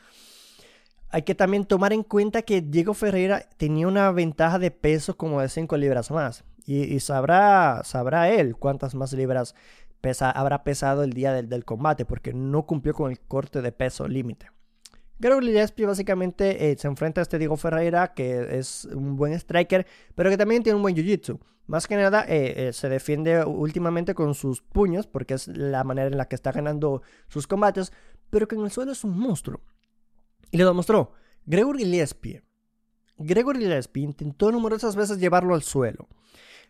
Hay 1.09 1.23
que 1.23 1.35
también 1.35 1.65
tomar 1.65 1.91
en 1.91 2.03
cuenta 2.03 2.41
que 2.43 2.61
Diego 2.61 2.93
Ferreira 2.93 3.49
tenía 3.57 3.87
una 3.87 4.11
ventaja 4.11 4.59
de 4.59 4.71
peso 4.71 5.17
como 5.17 5.41
de 5.41 5.49
5 5.49 5.75
libras 5.75 6.09
más. 6.09 6.45
Y, 6.65 6.83
y, 6.83 7.01
sabrá, 7.01 7.81
sabrá 7.83 8.29
él 8.29 8.55
cuántas 8.55 8.95
más 8.95 9.11
libras 9.11 9.53
habrá 10.21 10.63
pesado 10.63 11.03
el 11.03 11.13
día 11.13 11.33
del, 11.33 11.65
combate 11.65 12.05
porque 12.05 12.33
no 12.33 12.65
cumplió 12.65 12.93
con 12.93 13.11
el 13.11 13.19
corte 13.19 13.61
de 13.61 13.71
peso 13.71 14.07
límite. 14.07 14.47
Gregory 15.19 15.47
Gillespie 15.47 15.85
básicamente 15.85 16.71
eh, 16.71 16.77
se 16.77 16.87
enfrenta 16.87 17.21
a 17.21 17.23
este 17.23 17.39
Diego 17.39 17.55
Ferreira, 17.55 18.13
que 18.13 18.57
es 18.57 18.85
un 18.85 19.15
buen 19.15 19.33
striker, 19.33 19.85
pero 20.15 20.29
que 20.29 20.37
también 20.37 20.63
tiene 20.63 20.75
un 20.75 20.81
buen 20.81 20.95
jiu-jitsu. 20.95 21.39
Más 21.65 21.87
que 21.87 21.95
nada 21.95 22.25
eh, 22.27 22.67
eh, 22.67 22.73
se 22.73 22.89
defiende 22.89 23.45
últimamente 23.45 24.13
con 24.13 24.35
sus 24.35 24.61
puños, 24.61 25.07
porque 25.07 25.35
es 25.35 25.47
la 25.47 25.83
manera 25.85 26.07
en 26.07 26.17
la 26.17 26.27
que 26.27 26.35
está 26.35 26.51
ganando 26.51 27.03
sus 27.29 27.47
combates, 27.47 27.93
pero 28.29 28.47
que 28.47 28.55
en 28.55 28.65
el 28.65 28.71
suelo 28.71 28.91
es 28.91 29.03
un 29.05 29.17
monstruo. 29.17 29.61
Y 30.51 30.57
lo 30.57 30.67
demostró. 30.67 31.13
Gregory 31.45 31.85
Gillespie. 31.85 32.43
Gregory 33.17 33.59
Gillespie 33.59 34.03
intentó 34.03 34.51
numerosas 34.51 34.95
veces 34.95 35.19
llevarlo 35.19 35.55
al 35.55 35.63
suelo 35.63 36.07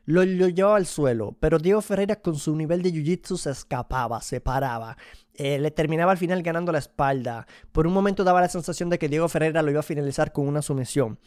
lo, 0.05 0.23
llevaba 0.23 0.77
al 0.77 0.85
suelo, 0.85 1.35
pero 1.39 1.59
Diego 1.59 1.81
Ferreira 1.81 2.17
con 2.17 2.35
su 2.35 2.55
nivel 2.55 2.81
de 2.81 2.91
jiu-jitsu 2.91 3.37
se 3.37 3.51
escapaba, 3.51 4.21
se 4.21 4.41
paraba, 4.41 4.97
eh, 5.33 5.59
le 5.59 5.71
terminaba 5.71 6.11
al 6.11 6.17
final 6.17 6.43
ganando 6.43 6.71
la 6.71 6.79
espalda. 6.79 7.47
Por 7.71 7.87
un 7.87 7.93
momento 7.93 8.23
daba 8.23 8.41
la 8.41 8.49
sensación 8.49 8.89
de 8.89 8.99
que 8.99 9.09
Diego 9.09 9.29
Ferreira 9.29 9.61
lo 9.61 9.71
iba 9.71 9.79
a 9.79 9.83
finalizar 9.83 10.31
con 10.31 10.47
una 10.47 10.61
sumisión. 10.61 11.19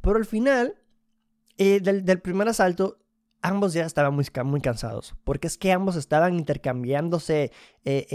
Pero 0.00 0.16
al 0.16 0.26
final 0.26 0.76
eh, 1.58 1.80
del, 1.80 2.20
primer 2.20 2.48
asalto, 2.48 2.98
ambos 3.42 3.72
ya 3.72 3.84
estaban 3.84 4.14
muy, 4.14 4.60
cansados, 4.60 5.14
porque 5.24 5.48
es 5.48 5.58
que 5.58 5.72
ambos 5.72 5.96
estaban 5.96 6.38
intercambiándose 6.38 7.50
eh, 7.84 8.06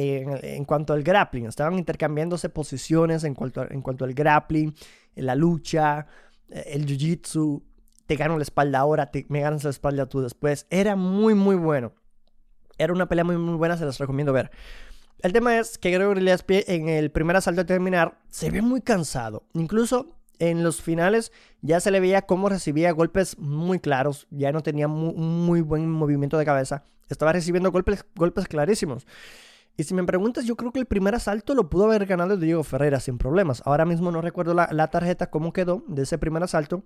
en, 0.44 0.64
cuanto 0.66 0.94
al 0.94 1.04
grappling, 1.04 1.48
estaban 1.48 1.78
intercambiándose 1.78 2.48
posiciones 2.50 3.24
en 3.26 3.36
cuanto, 3.36 3.70
en 3.70 3.82
cuanto 3.82 4.06
al 4.06 4.14
grappling, 4.14 4.74
la 5.16 5.36
lucha, 5.36 6.08
el 6.50 6.86
jiu-jitsu 6.86 7.64
te 8.06 8.16
gano 8.16 8.38
la 8.38 8.44
espalda 8.44 8.80
ahora, 8.80 9.12
te, 9.12 9.26
me 9.30 9.42
ganas 9.42 9.64
la 9.64 9.70
espalda 9.70 10.08
tú 10.08 10.22
después. 10.22 10.68
Era 10.70 10.96
muy, 10.96 11.34
muy 11.34 11.56
bueno. 11.56 11.94
Era 12.78 12.94
una 12.94 13.08
pelea 13.08 13.24
muy, 13.24 13.38
muy 13.38 13.56
buena, 13.56 13.78
se 13.78 13.86
las 13.86 13.98
recomiendo 13.98 14.34
ver. 14.34 14.52
El 15.22 15.34
tema 15.34 15.58
es 15.58 15.78
que 15.78 15.92
Gregory 15.92 16.20
Gillespie 16.20 16.66
en 16.68 16.90
el 16.90 17.10
primer 17.10 17.36
asalto 17.36 17.62
de 17.62 17.66
terminar 17.66 18.20
se 18.30 18.52
ve 18.52 18.62
muy 18.62 18.82
cansado. 18.82 19.44
Incluso 19.54 20.16
en 20.40 20.64
los 20.64 20.82
finales 20.82 21.32
ya 21.62 21.80
se 21.80 21.90
le 21.90 22.00
veía 22.00 22.24
cómo 22.24 22.50
recibía 22.50 22.92
golpes 22.92 23.40
muy 23.40 23.80
claros. 23.80 24.28
Ya 24.30 24.52
no 24.52 24.62
tenía 24.62 24.88
muy, 24.88 25.14
muy 25.14 25.62
buen 25.62 25.90
movimiento 25.90 26.38
de 26.38 26.46
cabeza. 26.46 26.84
Estaba 27.10 27.34
recibiendo 27.34 27.72
golpes, 27.72 28.06
golpes 28.16 28.48
clarísimos. 28.48 29.08
Y 29.78 29.84
si 29.84 29.94
me 29.94 30.04
preguntas, 30.04 30.46
yo 30.46 30.56
creo 30.56 30.72
que 30.72 30.80
el 30.80 30.86
primer 30.86 31.16
asalto 31.16 31.54
lo 31.54 31.70
pudo 31.70 31.86
haber 31.86 32.06
ganado 32.06 32.38
Diego 32.38 32.64
Ferreira 32.64 33.00
sin 33.00 33.18
problemas. 33.18 33.62
Ahora 33.66 33.86
mismo 33.86 34.10
no 34.12 34.22
recuerdo 34.22 34.54
la, 34.54 34.88
tarjeta, 34.88 35.30
cómo 35.30 35.52
quedó 35.52 35.84
de 35.88 36.04
ese 36.04 36.18
primer 36.18 36.44
asalto, 36.44 36.84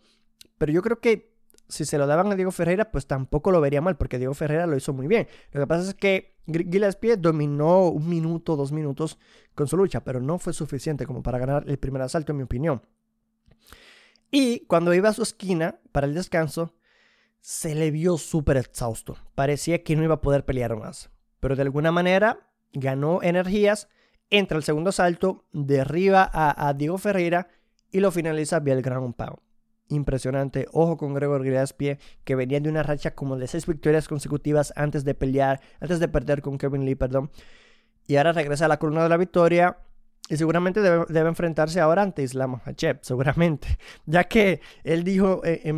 pero 0.57 0.71
yo 0.71 0.81
creo 0.81 0.99
que 0.99 1.37
si 1.67 1.85
se 1.85 1.99
lo 1.99 2.07
daban 2.07 2.31
a 2.31 2.35
Diego 2.35 2.51
Ferreira, 2.51 2.89
pues 2.89 3.05
tampoco 3.05 3.51
lo 3.51 3.61
vería 3.61 3.79
mal, 3.79 3.95
porque 3.95 4.17
Diego 4.17 4.33
Ferreira 4.33 4.65
lo 4.65 4.75
hizo 4.75 4.91
muy 4.91 5.07
bien. 5.07 5.27
Lo 5.51 5.61
que 5.61 5.67
pasa 5.67 5.89
es 5.89 5.93
que 5.93 6.39
Gillespie 6.47 7.15
dominó 7.15 7.89
un 7.89 8.09
minuto, 8.09 8.55
dos 8.55 8.71
minutos 8.71 9.19
con 9.53 9.67
su 9.67 9.77
lucha, 9.77 10.03
pero 10.03 10.19
no 10.19 10.39
fue 10.39 10.53
suficiente 10.53 11.05
como 11.05 11.21
para 11.21 11.37
ganar 11.37 11.65
el 11.67 11.77
primer 11.77 12.01
asalto, 12.01 12.31
en 12.31 12.37
mi 12.37 12.43
opinión. 12.43 12.81
Y 14.31 14.65
cuando 14.65 14.95
iba 14.95 15.09
a 15.09 15.13
su 15.13 15.21
esquina 15.21 15.79
para 15.91 16.07
el 16.07 16.15
descanso, 16.15 16.73
se 17.39 17.75
le 17.75 17.91
vio 17.91 18.17
súper 18.17 18.57
exhausto. 18.57 19.17
Parecía 19.35 19.83
que 19.83 19.95
no 19.95 20.03
iba 20.03 20.15
a 20.15 20.21
poder 20.21 20.45
pelear 20.45 20.75
más. 20.75 21.11
Pero 21.39 21.55
de 21.55 21.61
alguna 21.61 21.91
manera 21.91 22.48
ganó 22.73 23.21
energías, 23.21 23.89
entra 24.29 24.57
al 24.57 24.63
segundo 24.63 24.89
asalto, 24.89 25.45
derriba 25.51 26.29
a, 26.31 26.67
a 26.67 26.73
Diego 26.73 26.97
Ferreira 26.97 27.47
y 27.91 27.99
lo 27.99 28.11
finaliza 28.11 28.59
vía 28.59 28.73
el 28.73 28.81
ground 28.81 29.15
pound 29.15 29.39
impresionante. 29.89 30.67
Ojo 30.71 30.97
con 30.97 31.13
Gregor 31.13 31.43
Gillespie, 31.43 31.99
que 32.23 32.35
venía 32.35 32.59
de 32.59 32.69
una 32.69 32.83
racha 32.83 33.15
como 33.15 33.35
de 33.37 33.47
seis 33.47 33.65
victorias 33.65 34.07
consecutivas 34.07 34.71
antes 34.75 35.03
de 35.03 35.15
pelear, 35.15 35.59
antes 35.79 35.99
de 35.99 36.07
perder 36.07 36.41
con 36.41 36.57
Kevin 36.57 36.85
Lee, 36.85 36.95
perdón. 36.95 37.31
Y 38.07 38.15
ahora 38.15 38.31
regresa 38.31 38.65
a 38.65 38.69
la 38.69 38.79
columna 38.79 39.03
de 39.03 39.09
la 39.09 39.17
victoria. 39.17 39.77
Y 40.29 40.37
seguramente 40.37 40.79
debe, 40.79 41.27
enfrentarse 41.27 41.79
ahora 41.79 42.03
ante 42.03 42.21
Islam 42.21 42.51
Makhachev, 42.51 42.99
seguramente. 43.01 43.79
Ya 44.05 44.25
que 44.25 44.61
él 44.83 45.03
dijo, 45.03 45.41
eh, 45.43 45.73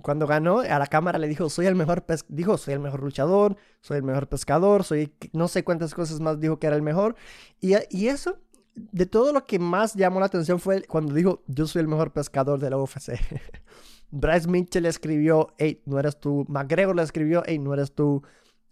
cuando 0.00 0.26
ganó, 0.26 0.60
a 0.60 0.78
la 0.78 0.86
cámara 0.86 1.18
le 1.18 1.26
dijo, 1.26 1.50
soy 1.50 1.66
el 1.66 1.74
mejor, 1.74 2.04
dijo, 2.28 2.56
soy 2.56 2.74
el 2.74 2.80
mejor 2.80 3.02
luchador, 3.02 3.56
soy 3.80 3.98
el 3.98 4.04
mejor 4.04 4.28
pescador, 4.28 4.84
soy 4.84 5.12
no 5.32 5.48
sé 5.48 5.64
cuántas 5.64 5.92
cosas 5.92 6.20
más 6.20 6.40
dijo 6.40 6.60
que 6.60 6.68
era 6.68 6.76
el 6.76 6.82
mejor. 6.82 7.16
Y, 7.60 7.74
y 7.90 8.06
eso 8.06 8.38
de 8.76 9.06
todo 9.06 9.32
lo 9.32 9.44
que 9.44 9.58
más 9.58 9.94
llamó 9.94 10.20
la 10.20 10.26
atención 10.26 10.60
fue 10.60 10.82
cuando 10.82 11.14
dijo, 11.14 11.42
yo 11.46 11.66
soy 11.66 11.80
el 11.80 11.88
mejor 11.88 12.12
pescador 12.12 12.60
de 12.60 12.70
la 12.70 12.78
UFC. 12.78 13.18
Bryce 14.10 14.48
Mitchell 14.48 14.86
escribió, 14.86 15.54
hey, 15.58 15.82
no 15.84 15.98
eres 15.98 16.20
tú. 16.20 16.44
McGregor 16.48 16.94
le 16.94 17.02
escribió, 17.02 17.42
hey, 17.44 17.58
no 17.58 17.74
eres 17.74 17.92
tú. 17.92 18.22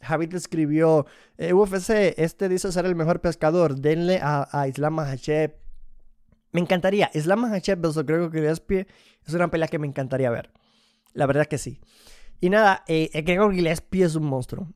Javid 0.04 0.34
escribió, 0.34 1.06
eh, 1.38 1.52
UFC, 1.52 2.14
este 2.16 2.48
dice 2.48 2.70
ser 2.72 2.86
el 2.86 2.94
mejor 2.94 3.20
pescador, 3.20 3.76
denle 3.76 4.20
a, 4.22 4.66
Islam 4.68 4.94
Makhachev. 4.94 5.54
Me 6.52 6.60
encantaría, 6.60 7.10
Islam 7.14 7.40
Makhachev 7.40 7.80
versus 7.80 8.04
Gregor 8.04 8.30
Gillespie 8.30 8.86
es 9.26 9.34
una 9.34 9.50
pelea 9.50 9.68
que 9.68 9.78
me 9.78 9.86
encantaría 9.86 10.30
ver. 10.30 10.50
La 11.12 11.26
verdad 11.26 11.46
que 11.46 11.58
sí. 11.58 11.80
Y 12.40 12.50
nada, 12.50 12.84
eh, 12.86 13.10
Gregor 13.22 13.54
Gillespie 13.54 14.04
es 14.04 14.14
un 14.14 14.24
monstruo. 14.24 14.68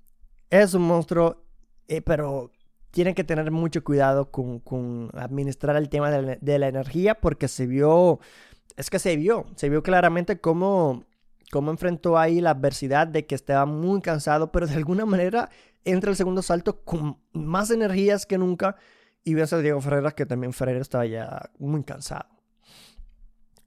Es 0.51 0.75
un 0.75 0.83
monstruo, 0.83 1.45
eh, 1.89 2.01
pero 2.01 2.51
tienen 2.91 3.15
que 3.15 3.25
tener 3.25 3.51
mucho 3.51 3.85
cuidado 3.85 4.31
con, 4.31 5.11
administrar 5.15 5.77
el 5.77 5.89
tema 5.89 6.11
de 6.11 6.59
la, 6.59 6.69
energía 6.69 7.15
porque 7.15 7.49
se 7.49 7.67
vio, 7.67 8.19
es 8.77 8.91
que 8.91 8.99
se 8.99 9.17
vio, 9.17 9.47
se 9.57 9.69
vio 9.69 9.83
claramente 9.83 10.41
cómo, 10.41 11.05
cómo 11.51 11.71
enfrentó 11.71 12.19
ahí 12.19 12.41
la 12.41 12.51
adversidad 12.51 13.07
de 13.07 13.27
que 13.27 13.35
estaba 13.35 13.67
muy 13.67 14.01
cansado, 14.01 14.53
pero 14.53 14.67
de 14.67 14.75
alguna 14.75 15.07
manera 15.07 15.51
entra 15.85 16.11
el 16.11 16.17
segundo 16.17 16.43
salto 16.43 16.83
con 16.85 17.19
más 17.33 17.71
energías 17.71 18.27
que 18.27 18.39
nunca 18.39 18.77
y 19.25 19.35
ves 19.35 19.53
a 19.53 19.59
Diego 19.59 19.81
Ferreira 19.81 20.13
que 20.13 20.27
también 20.27 20.53
Ferreira 20.53 20.81
estaba 20.81 21.07
ya 21.07 21.51
muy 21.59 21.83
cansado. 21.85 22.29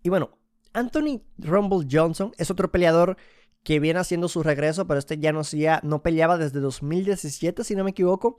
Y 0.04 0.10
bueno, 0.10 0.38
Anthony 0.74 1.22
Rumble 1.38 1.88
Johnson 1.90 2.32
es 2.38 2.50
otro 2.50 2.72
peleador 2.72 3.18
que 3.64 3.80
viene 3.80 4.00
haciendo 4.00 4.28
su 4.28 4.42
regreso, 4.42 4.88
pero 4.88 5.00
este 5.00 5.20
ya 5.20 5.32
no, 5.32 5.42
hacía, 5.42 5.80
no 5.84 6.02
peleaba 6.02 6.38
desde 6.38 6.60
2017, 6.60 7.64
si 7.64 7.76
no 7.76 7.84
me 7.84 7.92
equivoco. 7.92 8.36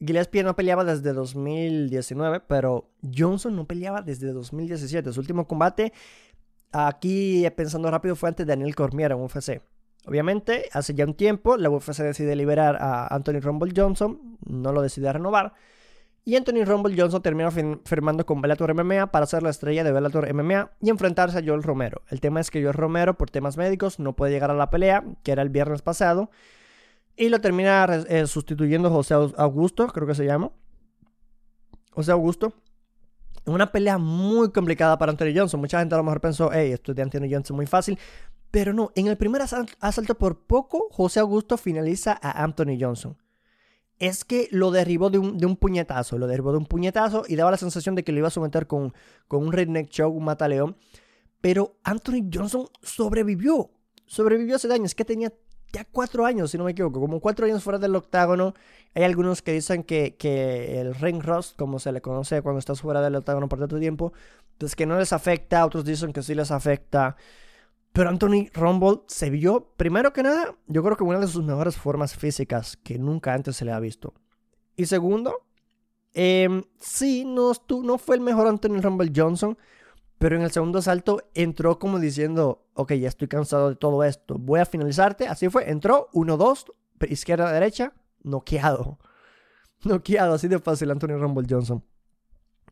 Gillespie 0.00 0.42
no 0.42 0.56
peleaba 0.56 0.84
desde 0.84 1.12
2019, 1.12 2.40
pero 2.40 2.90
Johnson 3.16 3.54
no 3.54 3.66
peleaba 3.66 4.02
desde 4.02 4.32
2017. 4.32 5.12
Su 5.12 5.20
último 5.20 5.46
combate, 5.46 5.92
aquí 6.74 7.46
pensando 7.56 7.90
rápido, 7.90 8.16
fue 8.16 8.28
ante 8.28 8.44
Daniel 8.44 8.74
Cormier 8.74 9.12
en 9.12 9.20
UFC. 9.20 9.62
Obviamente, 10.06 10.68
hace 10.72 10.94
ya 10.94 11.06
un 11.06 11.14
tiempo, 11.14 11.56
la 11.56 11.70
UFC 11.70 12.02
decide 12.02 12.36
liberar 12.36 12.76
a 12.78 13.06
Anthony 13.14 13.40
Rumble 13.40 13.72
Johnson, 13.74 14.38
no 14.44 14.72
lo 14.72 14.82
decide 14.82 15.10
renovar. 15.12 15.54
Y 16.26 16.36
Anthony 16.36 16.64
Rumble 16.64 16.94
Johnson 16.96 17.20
terminó 17.22 17.50
firmando 17.50 18.24
con 18.24 18.40
Bellator 18.40 18.74
MMA 18.74 19.10
para 19.10 19.26
ser 19.26 19.42
la 19.42 19.50
estrella 19.50 19.84
de 19.84 19.92
Bellator 19.92 20.32
MMA 20.32 20.70
y 20.80 20.88
enfrentarse 20.88 21.38
a 21.38 21.42
Joel 21.44 21.62
Romero. 21.62 22.02
El 22.08 22.20
tema 22.20 22.40
es 22.40 22.50
que 22.50 22.62
Joel 22.62 22.74
Romero, 22.74 23.18
por 23.18 23.30
temas 23.30 23.58
médicos, 23.58 23.98
no 23.98 24.14
puede 24.14 24.32
llegar 24.32 24.50
a 24.50 24.54
la 24.54 24.70
pelea, 24.70 25.04
que 25.22 25.32
era 25.32 25.42
el 25.42 25.50
viernes 25.50 25.82
pasado. 25.82 26.30
Y 27.16 27.28
lo 27.28 27.40
termina 27.40 27.84
eh, 28.08 28.26
sustituyendo 28.26 28.90
José 28.90 29.14
Augusto, 29.14 29.86
creo 29.88 30.06
que 30.06 30.14
se 30.14 30.24
llama. 30.24 30.50
José 31.90 32.12
Augusto. 32.12 32.54
Una 33.46 33.70
pelea 33.70 33.98
muy 33.98 34.50
complicada 34.52 34.96
para 34.98 35.12
Anthony 35.12 35.34
Johnson. 35.34 35.60
Mucha 35.60 35.78
gente 35.78 35.94
a 35.94 35.98
lo 35.98 36.04
mejor 36.04 36.20
pensó, 36.20 36.50
hey, 36.52 36.72
esto 36.72 36.92
es 36.92 36.96
de 36.96 37.02
Anthony 37.02 37.28
Johnson 37.30 37.56
muy 37.56 37.66
fácil. 37.66 37.98
Pero 38.50 38.72
no, 38.72 38.92
en 38.94 39.08
el 39.08 39.16
primer 39.16 39.42
asalto 39.42 40.14
por 40.14 40.46
poco, 40.46 40.88
José 40.90 41.20
Augusto 41.20 41.56
finaliza 41.56 42.18
a 42.22 42.42
Anthony 42.44 42.78
Johnson. 42.80 43.16
Es 43.98 44.24
que 44.24 44.48
lo 44.50 44.70
derribó 44.70 45.10
de 45.10 45.18
un, 45.18 45.56
puñetazo, 45.56 46.18
lo 46.18 46.26
derribó 46.26 46.52
de 46.52 46.58
un 46.58 46.66
puñetazo 46.66 47.24
y 47.28 47.36
daba 47.36 47.50
la 47.50 47.56
sensación 47.56 47.94
de 47.94 48.02
que 48.02 48.12
lo 48.12 48.18
iba 48.18 48.28
a 48.28 48.30
someter 48.30 48.66
con, 48.66 48.92
con 49.28 49.42
un 49.42 49.52
redneck 49.52 49.90
show, 49.90 50.10
un 50.10 50.24
mataleón. 50.24 50.76
Pero 51.40 51.76
Anthony 51.84 52.28
Johnson 52.32 52.66
sobrevivió. 52.82 53.70
Sobrevivió 54.06 54.56
ese 54.56 54.68
daño. 54.68 54.84
Es 54.84 54.94
que 54.94 55.04
tenía 55.04 55.32
ya 55.74 55.84
cuatro 55.84 56.24
años, 56.24 56.52
si 56.52 56.58
no 56.58 56.64
me 56.64 56.70
equivoco, 56.70 57.00
como 57.00 57.20
cuatro 57.20 57.46
años 57.46 57.62
fuera 57.62 57.78
del 57.80 57.96
octágono. 57.96 58.54
Hay 58.94 59.02
algunos 59.02 59.42
que 59.42 59.52
dicen 59.52 59.82
que, 59.82 60.14
que 60.16 60.80
el 60.80 60.94
ring 60.94 61.20
rust, 61.20 61.58
como 61.58 61.80
se 61.80 61.90
le 61.90 62.00
conoce 62.00 62.42
cuando 62.42 62.60
estás 62.60 62.80
fuera 62.80 63.02
del 63.02 63.16
octágono 63.16 63.48
por 63.48 63.58
tanto 63.58 63.78
tiempo, 63.80 64.12
pues 64.56 64.76
que 64.76 64.86
no 64.86 64.98
les 64.98 65.12
afecta, 65.12 65.66
otros 65.66 65.84
dicen 65.84 66.12
que 66.12 66.22
sí 66.22 66.34
les 66.34 66.52
afecta. 66.52 67.16
Pero 67.92 68.08
Anthony 68.08 68.48
Rumble 68.54 69.02
se 69.08 69.30
vio, 69.30 69.72
primero 69.76 70.12
que 70.12 70.22
nada, 70.22 70.54
yo 70.68 70.82
creo 70.84 70.96
que 70.96 71.04
una 71.04 71.18
de 71.18 71.26
sus 71.26 71.44
mejores 71.44 71.76
formas 71.76 72.16
físicas 72.16 72.76
que 72.76 72.98
nunca 72.98 73.34
antes 73.34 73.56
se 73.56 73.64
le 73.64 73.72
ha 73.72 73.80
visto. 73.80 74.14
Y 74.76 74.86
segundo, 74.86 75.42
eh, 76.12 76.62
sí, 76.80 77.24
no, 77.24 77.52
no 77.82 77.98
fue 77.98 78.16
el 78.16 78.22
mejor 78.22 78.46
Anthony 78.46 78.80
Rumble 78.80 79.12
Johnson, 79.14 79.58
pero 80.18 80.36
en 80.36 80.42
el 80.42 80.50
segundo 80.50 80.78
asalto 80.78 81.22
entró 81.34 81.78
como 81.78 81.98
diciendo, 81.98 82.64
ok, 82.74 82.92
ya 82.94 83.08
estoy 83.08 83.28
cansado 83.28 83.70
de 83.70 83.76
todo 83.76 84.04
esto, 84.04 84.36
voy 84.38 84.60
a 84.60 84.66
finalizarte. 84.66 85.28
Así 85.28 85.48
fue, 85.48 85.70
entró 85.70 86.08
1-2, 86.12 86.72
izquierda, 87.08 87.52
derecha, 87.52 87.92
noqueado. 88.22 88.98
Noqueado, 89.84 90.34
así 90.34 90.48
de 90.48 90.58
fácil 90.58 90.90
Anthony 90.90 91.18
Rumble 91.18 91.46
Johnson. 91.48 91.84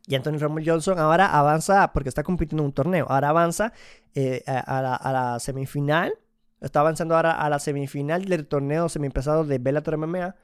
Y 0.07 0.15
Anthony 0.15 0.37
Rumble 0.39 0.65
Johnson 0.65 0.97
ahora 0.97 1.27
avanza, 1.27 1.93
porque 1.93 2.09
está 2.09 2.23
compitiendo 2.23 2.63
en 2.63 2.67
un 2.67 2.73
torneo, 2.73 3.05
ahora 3.07 3.29
avanza 3.29 3.71
eh, 4.15 4.43
a, 4.47 4.81
la, 4.81 5.39
semifinal. 5.39 6.13
Está 6.59 6.79
avanzando 6.79 7.15
ahora 7.15 7.33
a 7.33 7.49
la 7.49 7.59
semifinal 7.59 8.25
del 8.25 8.47
torneo 8.47 8.89
semipesado 8.89 9.43
de 9.43 9.59
Bellator 9.59 9.97
MMA 9.97 10.35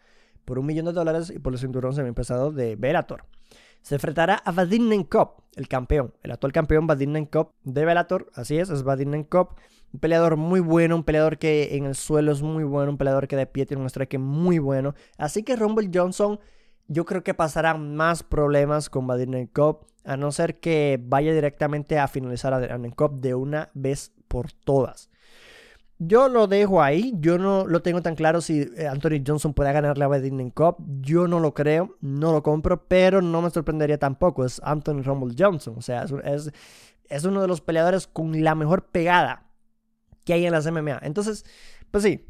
por 0.45 0.59
un 0.59 0.65
millón 0.65 0.85
de 0.85 0.93
dólares 0.93 1.31
y 1.33 1.39
por 1.39 1.53
el 1.53 1.59
cinturón 1.59 1.95
semipesado 1.95 2.51
de 2.51 2.75
Bellator 2.75 3.25
se 3.82 3.96
enfrentará 3.96 4.36
a 4.36 4.52
Vadim 4.52 4.88
Nenkop, 4.88 5.42
el 5.56 5.68
campeón, 5.68 6.13
el 6.24 6.32
actual 6.32 6.54
campeón 6.54 6.88
Vadim 6.88 7.12
Nenkop 7.12 7.54
de 7.63 7.86
Bellator, 7.86 8.30
así 8.34 8.58
es, 8.58 8.70
es 8.70 8.84
Vadim 8.84 9.10
Nenkop, 9.12 9.58
un 9.94 10.00
peleador 10.00 10.38
muy 10.38 10.60
bueno, 10.60 10.96
un 10.96 11.04
peleador 11.04 11.38
que 11.38 11.76
en 11.76 11.86
el 11.86 11.96
suelo 11.96 12.32
es 12.32 12.42
muy 12.42 12.63
bueno, 12.63 12.92
un 12.92 12.98
peleador 12.98 13.28
que 13.28 13.36
de 13.36 13.48
pie 13.48 13.65
tiene 13.65 13.82
un 13.82 13.89
strike 13.89 14.20
muy 14.20 14.60
bueno, 14.60 14.94
así 15.18 15.44
que 15.44 15.56
Rumble 15.56 15.89
Johnson 15.94 16.39
yo 16.88 17.06
creo 17.06 17.24
que 17.24 17.34
pasará 17.34 17.76
más 17.76 18.24
problemas 18.24 18.89
con 18.89 19.08
Vadim 19.08 19.32
Nenkop, 19.32 19.86
a 20.04 20.18
no 20.18 20.32
ser 20.32 20.60
que 20.60 21.00
vaya 21.02 21.34
directamente 21.34 22.00
a 22.00 22.08
finalizar 22.08 22.54
a 22.54 22.78
Nenkop 22.78 23.20
de 23.20 23.36
una 23.36 23.70
vez 23.74 24.12
por 24.28 24.52
todas. 24.52 25.10
Yo 25.99 26.29
lo 26.29 26.47
dejo 26.47 26.81
ahí. 26.81 27.13
Yo 27.19 27.38
no 27.38 27.67
lo 27.67 27.81
tengo 27.81 28.01
tan 28.01 28.15
claro 28.15 28.39
si 28.39 28.62
eh, 28.62 28.88
Anthony 28.88 29.21
Johnson 29.25 29.53
puede 29.53 29.73
ganarle 29.73 30.05
a 30.05 30.07
Badinen 30.07 30.49
Cup. 30.49 30.77
Yo 31.01 31.27
no 31.27 31.39
lo 31.39 31.53
creo, 31.53 31.97
no 31.99 32.31
lo 32.31 32.41
compro, 32.41 32.88
pero 32.88 33.21
no 33.21 33.41
me 33.41 33.49
sorprendería 33.49 33.97
tampoco. 33.99 34.45
Es 34.45 34.62
Anthony 34.63 35.01
Rumble 35.03 35.35
Johnson. 35.38 35.75
O 35.77 35.81
sea, 35.81 36.05
es, 36.23 36.51
es 37.09 37.25
uno 37.25 37.41
de 37.41 37.49
los 37.49 37.59
peleadores 37.59 38.07
con 38.07 38.41
la 38.43 38.55
mejor 38.55 38.88
pegada 38.88 39.45
que 40.23 40.33
hay 40.33 40.45
en 40.45 40.53
las 40.53 40.65
MMA. 40.71 40.99
Entonces, 41.01 41.45
pues 41.91 42.03
sí, 42.03 42.29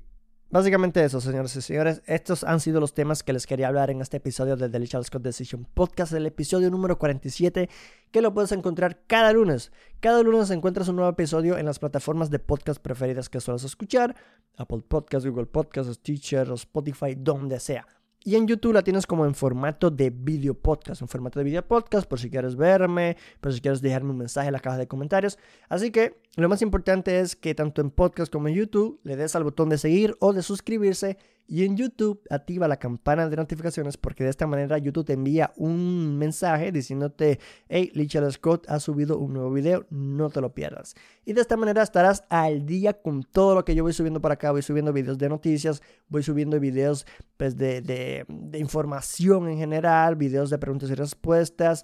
Básicamente 0.51 1.03
eso, 1.03 1.21
señores 1.21 1.55
y 1.55 1.61
señores. 1.61 2.01
Estos 2.07 2.43
han 2.43 2.59
sido 2.59 2.79
los 2.79 2.95
temas 2.95 3.21
que 3.21 3.33
les 3.33 3.45
quería 3.45 3.67
hablar 3.67 3.91
en 3.91 4.01
este 4.01 4.17
episodio 4.17 4.57
de 4.57 4.67
The 4.67 4.79
Little 4.79 5.03
Scott 5.03 5.21
Decision 5.21 5.67
Podcast, 5.75 6.11
el 6.13 6.25
episodio 6.25 6.71
número 6.71 6.97
47, 6.97 7.69
que 8.11 8.21
lo 8.21 8.33
puedes 8.33 8.51
encontrar 8.51 9.03
cada 9.05 9.31
lunes. 9.31 9.71
Cada 9.99 10.23
lunes 10.23 10.49
encuentras 10.49 10.87
un 10.87 10.95
nuevo 10.95 11.11
episodio 11.11 11.59
en 11.59 11.67
las 11.67 11.77
plataformas 11.77 12.31
de 12.31 12.39
podcast 12.39 12.81
preferidas 12.81 13.29
que 13.29 13.39
sueles 13.39 13.63
escuchar: 13.63 14.15
Apple 14.57 14.81
Podcasts, 14.87 15.29
Google 15.29 15.45
Podcasts, 15.45 15.93
Stitcher, 15.93 16.49
Spotify, 16.53 17.13
donde 17.15 17.59
sea. 17.59 17.85
Y 18.23 18.35
en 18.35 18.47
YouTube 18.47 18.73
la 18.73 18.83
tienes 18.83 19.07
como 19.07 19.25
en 19.25 19.33
formato 19.33 19.89
de 19.89 20.09
video 20.09 20.53
podcast, 20.53 21.01
en 21.01 21.07
formato 21.07 21.39
de 21.39 21.45
video 21.45 21.65
podcast, 21.65 22.07
por 22.07 22.19
si 22.19 22.29
quieres 22.29 22.57
verme, 22.57 23.15
por 23.39 23.53
si 23.53 23.61
quieres 23.61 23.81
dejarme 23.81 24.11
un 24.11 24.17
mensaje 24.17 24.47
en 24.47 24.53
la 24.53 24.59
caja 24.59 24.77
de 24.77 24.87
comentarios. 24.87 25.39
Así 25.69 25.89
que 25.89 26.21
lo 26.35 26.49
más 26.49 26.61
importante 26.61 27.19
es 27.19 27.37
que 27.37 27.55
tanto 27.55 27.81
en 27.81 27.91
podcast 27.91 28.31
como 28.31 28.49
en 28.49 28.55
YouTube 28.55 28.99
le 29.03 29.15
des 29.15 29.35
al 29.35 29.45
botón 29.45 29.69
de 29.69 29.77
seguir 29.77 30.17
o 30.19 30.33
de 30.33 30.43
suscribirse 30.43 31.17
Y 31.51 31.65
en 31.65 31.75
YouTube 31.75 32.21
activa 32.29 32.67
la 32.67 32.77
campana 32.77 33.27
de 33.27 33.35
notificaciones 33.35 33.97
porque 33.97 34.23
de 34.23 34.29
esta 34.29 34.45
manera 34.45 34.77
YouTube 34.77 35.07
te 35.07 35.13
envía 35.13 35.51
un 35.57 36.15
mensaje 36.15 36.71
diciéndote, 36.71 37.39
hey, 37.67 37.89
Lichel 37.95 38.31
Scott 38.31 38.69
ha 38.69 38.79
subido 38.79 39.17
un 39.17 39.33
nuevo 39.33 39.51
video, 39.51 39.87
no 39.89 40.29
te 40.29 40.41
lo 40.41 40.53
pierdas. 40.53 40.93
Y 41.25 41.33
de 41.33 41.41
esta 41.41 41.57
manera 41.57 41.81
estarás 41.81 42.23
al 42.29 42.67
día 42.67 43.01
con 43.01 43.23
todo 43.23 43.55
lo 43.55 43.65
que 43.65 43.73
yo 43.73 43.81
voy 43.81 43.93
subiendo 43.93 44.21
para 44.21 44.35
acá. 44.35 44.51
Voy 44.51 44.61
subiendo 44.61 44.93
videos 44.93 45.17
de 45.17 45.27
noticias, 45.27 45.81
voy 46.07 46.21
subiendo 46.21 46.59
videos 46.59 47.07
pues, 47.35 47.57
de, 47.57 47.81
de, 47.81 48.25
de 48.27 48.59
información 48.59 49.49
en 49.49 49.57
general, 49.57 50.17
videos 50.17 50.51
de 50.51 50.59
preguntas 50.59 50.91
y 50.91 50.93
respuestas. 50.93 51.83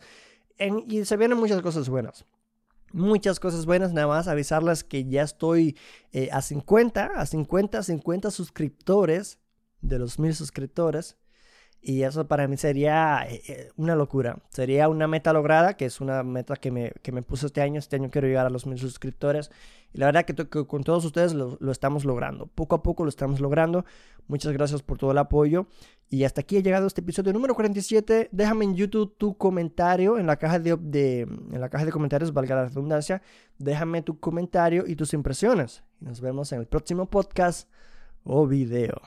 y 0.88 1.06
se 1.06 1.18
vienen 1.18 1.40
muchas 1.40 1.64
cosas 1.64 1.90
buenas 1.90 2.24
muchas 2.94 3.40
cosas 3.40 3.66
buenas. 3.66 3.94
Nada 3.94 4.08
más 4.08 4.28
avisarles 4.28 4.84
que 4.84 5.06
ya 5.06 5.24
estoy 5.24 5.76
eh, 6.12 6.30
a 6.32 6.44
50, 6.44 7.08
a 7.16 7.26
50, 7.26 7.82
50 7.82 8.32
suscriptores 8.32 9.40
de 9.82 10.00
los 10.00 10.20
mil 10.20 10.34
suscriptores. 10.36 11.18
Y 11.88 12.02
eso 12.02 12.28
para 12.28 12.48
mí 12.48 12.58
sería 12.58 13.28
eh, 13.30 13.44
eh, 13.48 13.70
una 13.76 13.96
locura. 13.96 14.40
Sería 14.50 14.90
una 14.90 15.08
meta 15.08 15.34
lograda, 15.34 15.78
que 15.78 15.86
es 15.86 16.02
una 16.02 16.24
meta 16.24 16.56
que 16.56 16.72
me, 16.72 16.92
que 17.04 17.12
me 17.12 17.22
puse 17.22 17.46
este 17.46 17.62
año. 17.62 17.78
Este 17.78 17.96
año 17.96 18.10
quiero 18.10 18.28
llegar 18.28 18.48
a 18.48 18.50
los 18.50 18.66
mil 18.66 18.80
suscriptores. 18.80 19.52
Y 19.94 20.00
la 20.00 20.08
verdad 20.08 20.26
que, 20.26 20.66
con 20.66 20.84
todos 20.84 21.06
ustedes 21.06 21.36
lo, 21.36 21.58
lo, 21.60 21.72
estamos 21.72 22.04
logrando. 22.04 22.48
Poco 22.48 22.74
a 22.74 22.82
poco 22.82 23.04
lo 23.04 23.10
estamos 23.10 23.40
logrando. 23.40 23.86
Muchas 24.28 24.52
gracias 24.52 24.82
por 24.82 24.98
todo 24.98 25.12
el 25.12 25.20
apoyo. 25.20 25.68
Y 26.10 26.24
hasta 26.24 26.42
aquí 26.42 26.58
ha 26.58 26.62
llegado 26.62 26.88
este 26.88 27.02
episodio 27.02 27.32
número 27.34 27.54
47. 27.54 28.30
Déjame 28.32 28.66
en 28.66 28.76
YouTube 28.76 29.16
tu 29.20 29.38
comentario 29.38 30.18
en 30.18 30.26
la 30.26 30.38
caja 30.38 30.58
de, 30.58 30.76
de, 30.78 31.22
en 31.22 31.62
la 31.62 31.70
caja 31.70 31.86
de 31.86 31.92
comentarios, 31.92 32.34
valga 32.34 32.56
la 32.56 32.66
redundancia. 32.66 33.22
Déjame 33.60 34.02
tu 34.02 34.20
comentario 34.20 34.86
y 34.88 34.96
tus 34.96 35.14
impresiones. 35.14 35.84
Y 36.02 36.06
nos 36.06 36.20
vemos 36.20 36.52
en 36.52 36.62
el 36.62 36.66
próximo 36.66 37.08
podcast 37.12 37.70
o 38.24 38.48
video. 38.48 39.00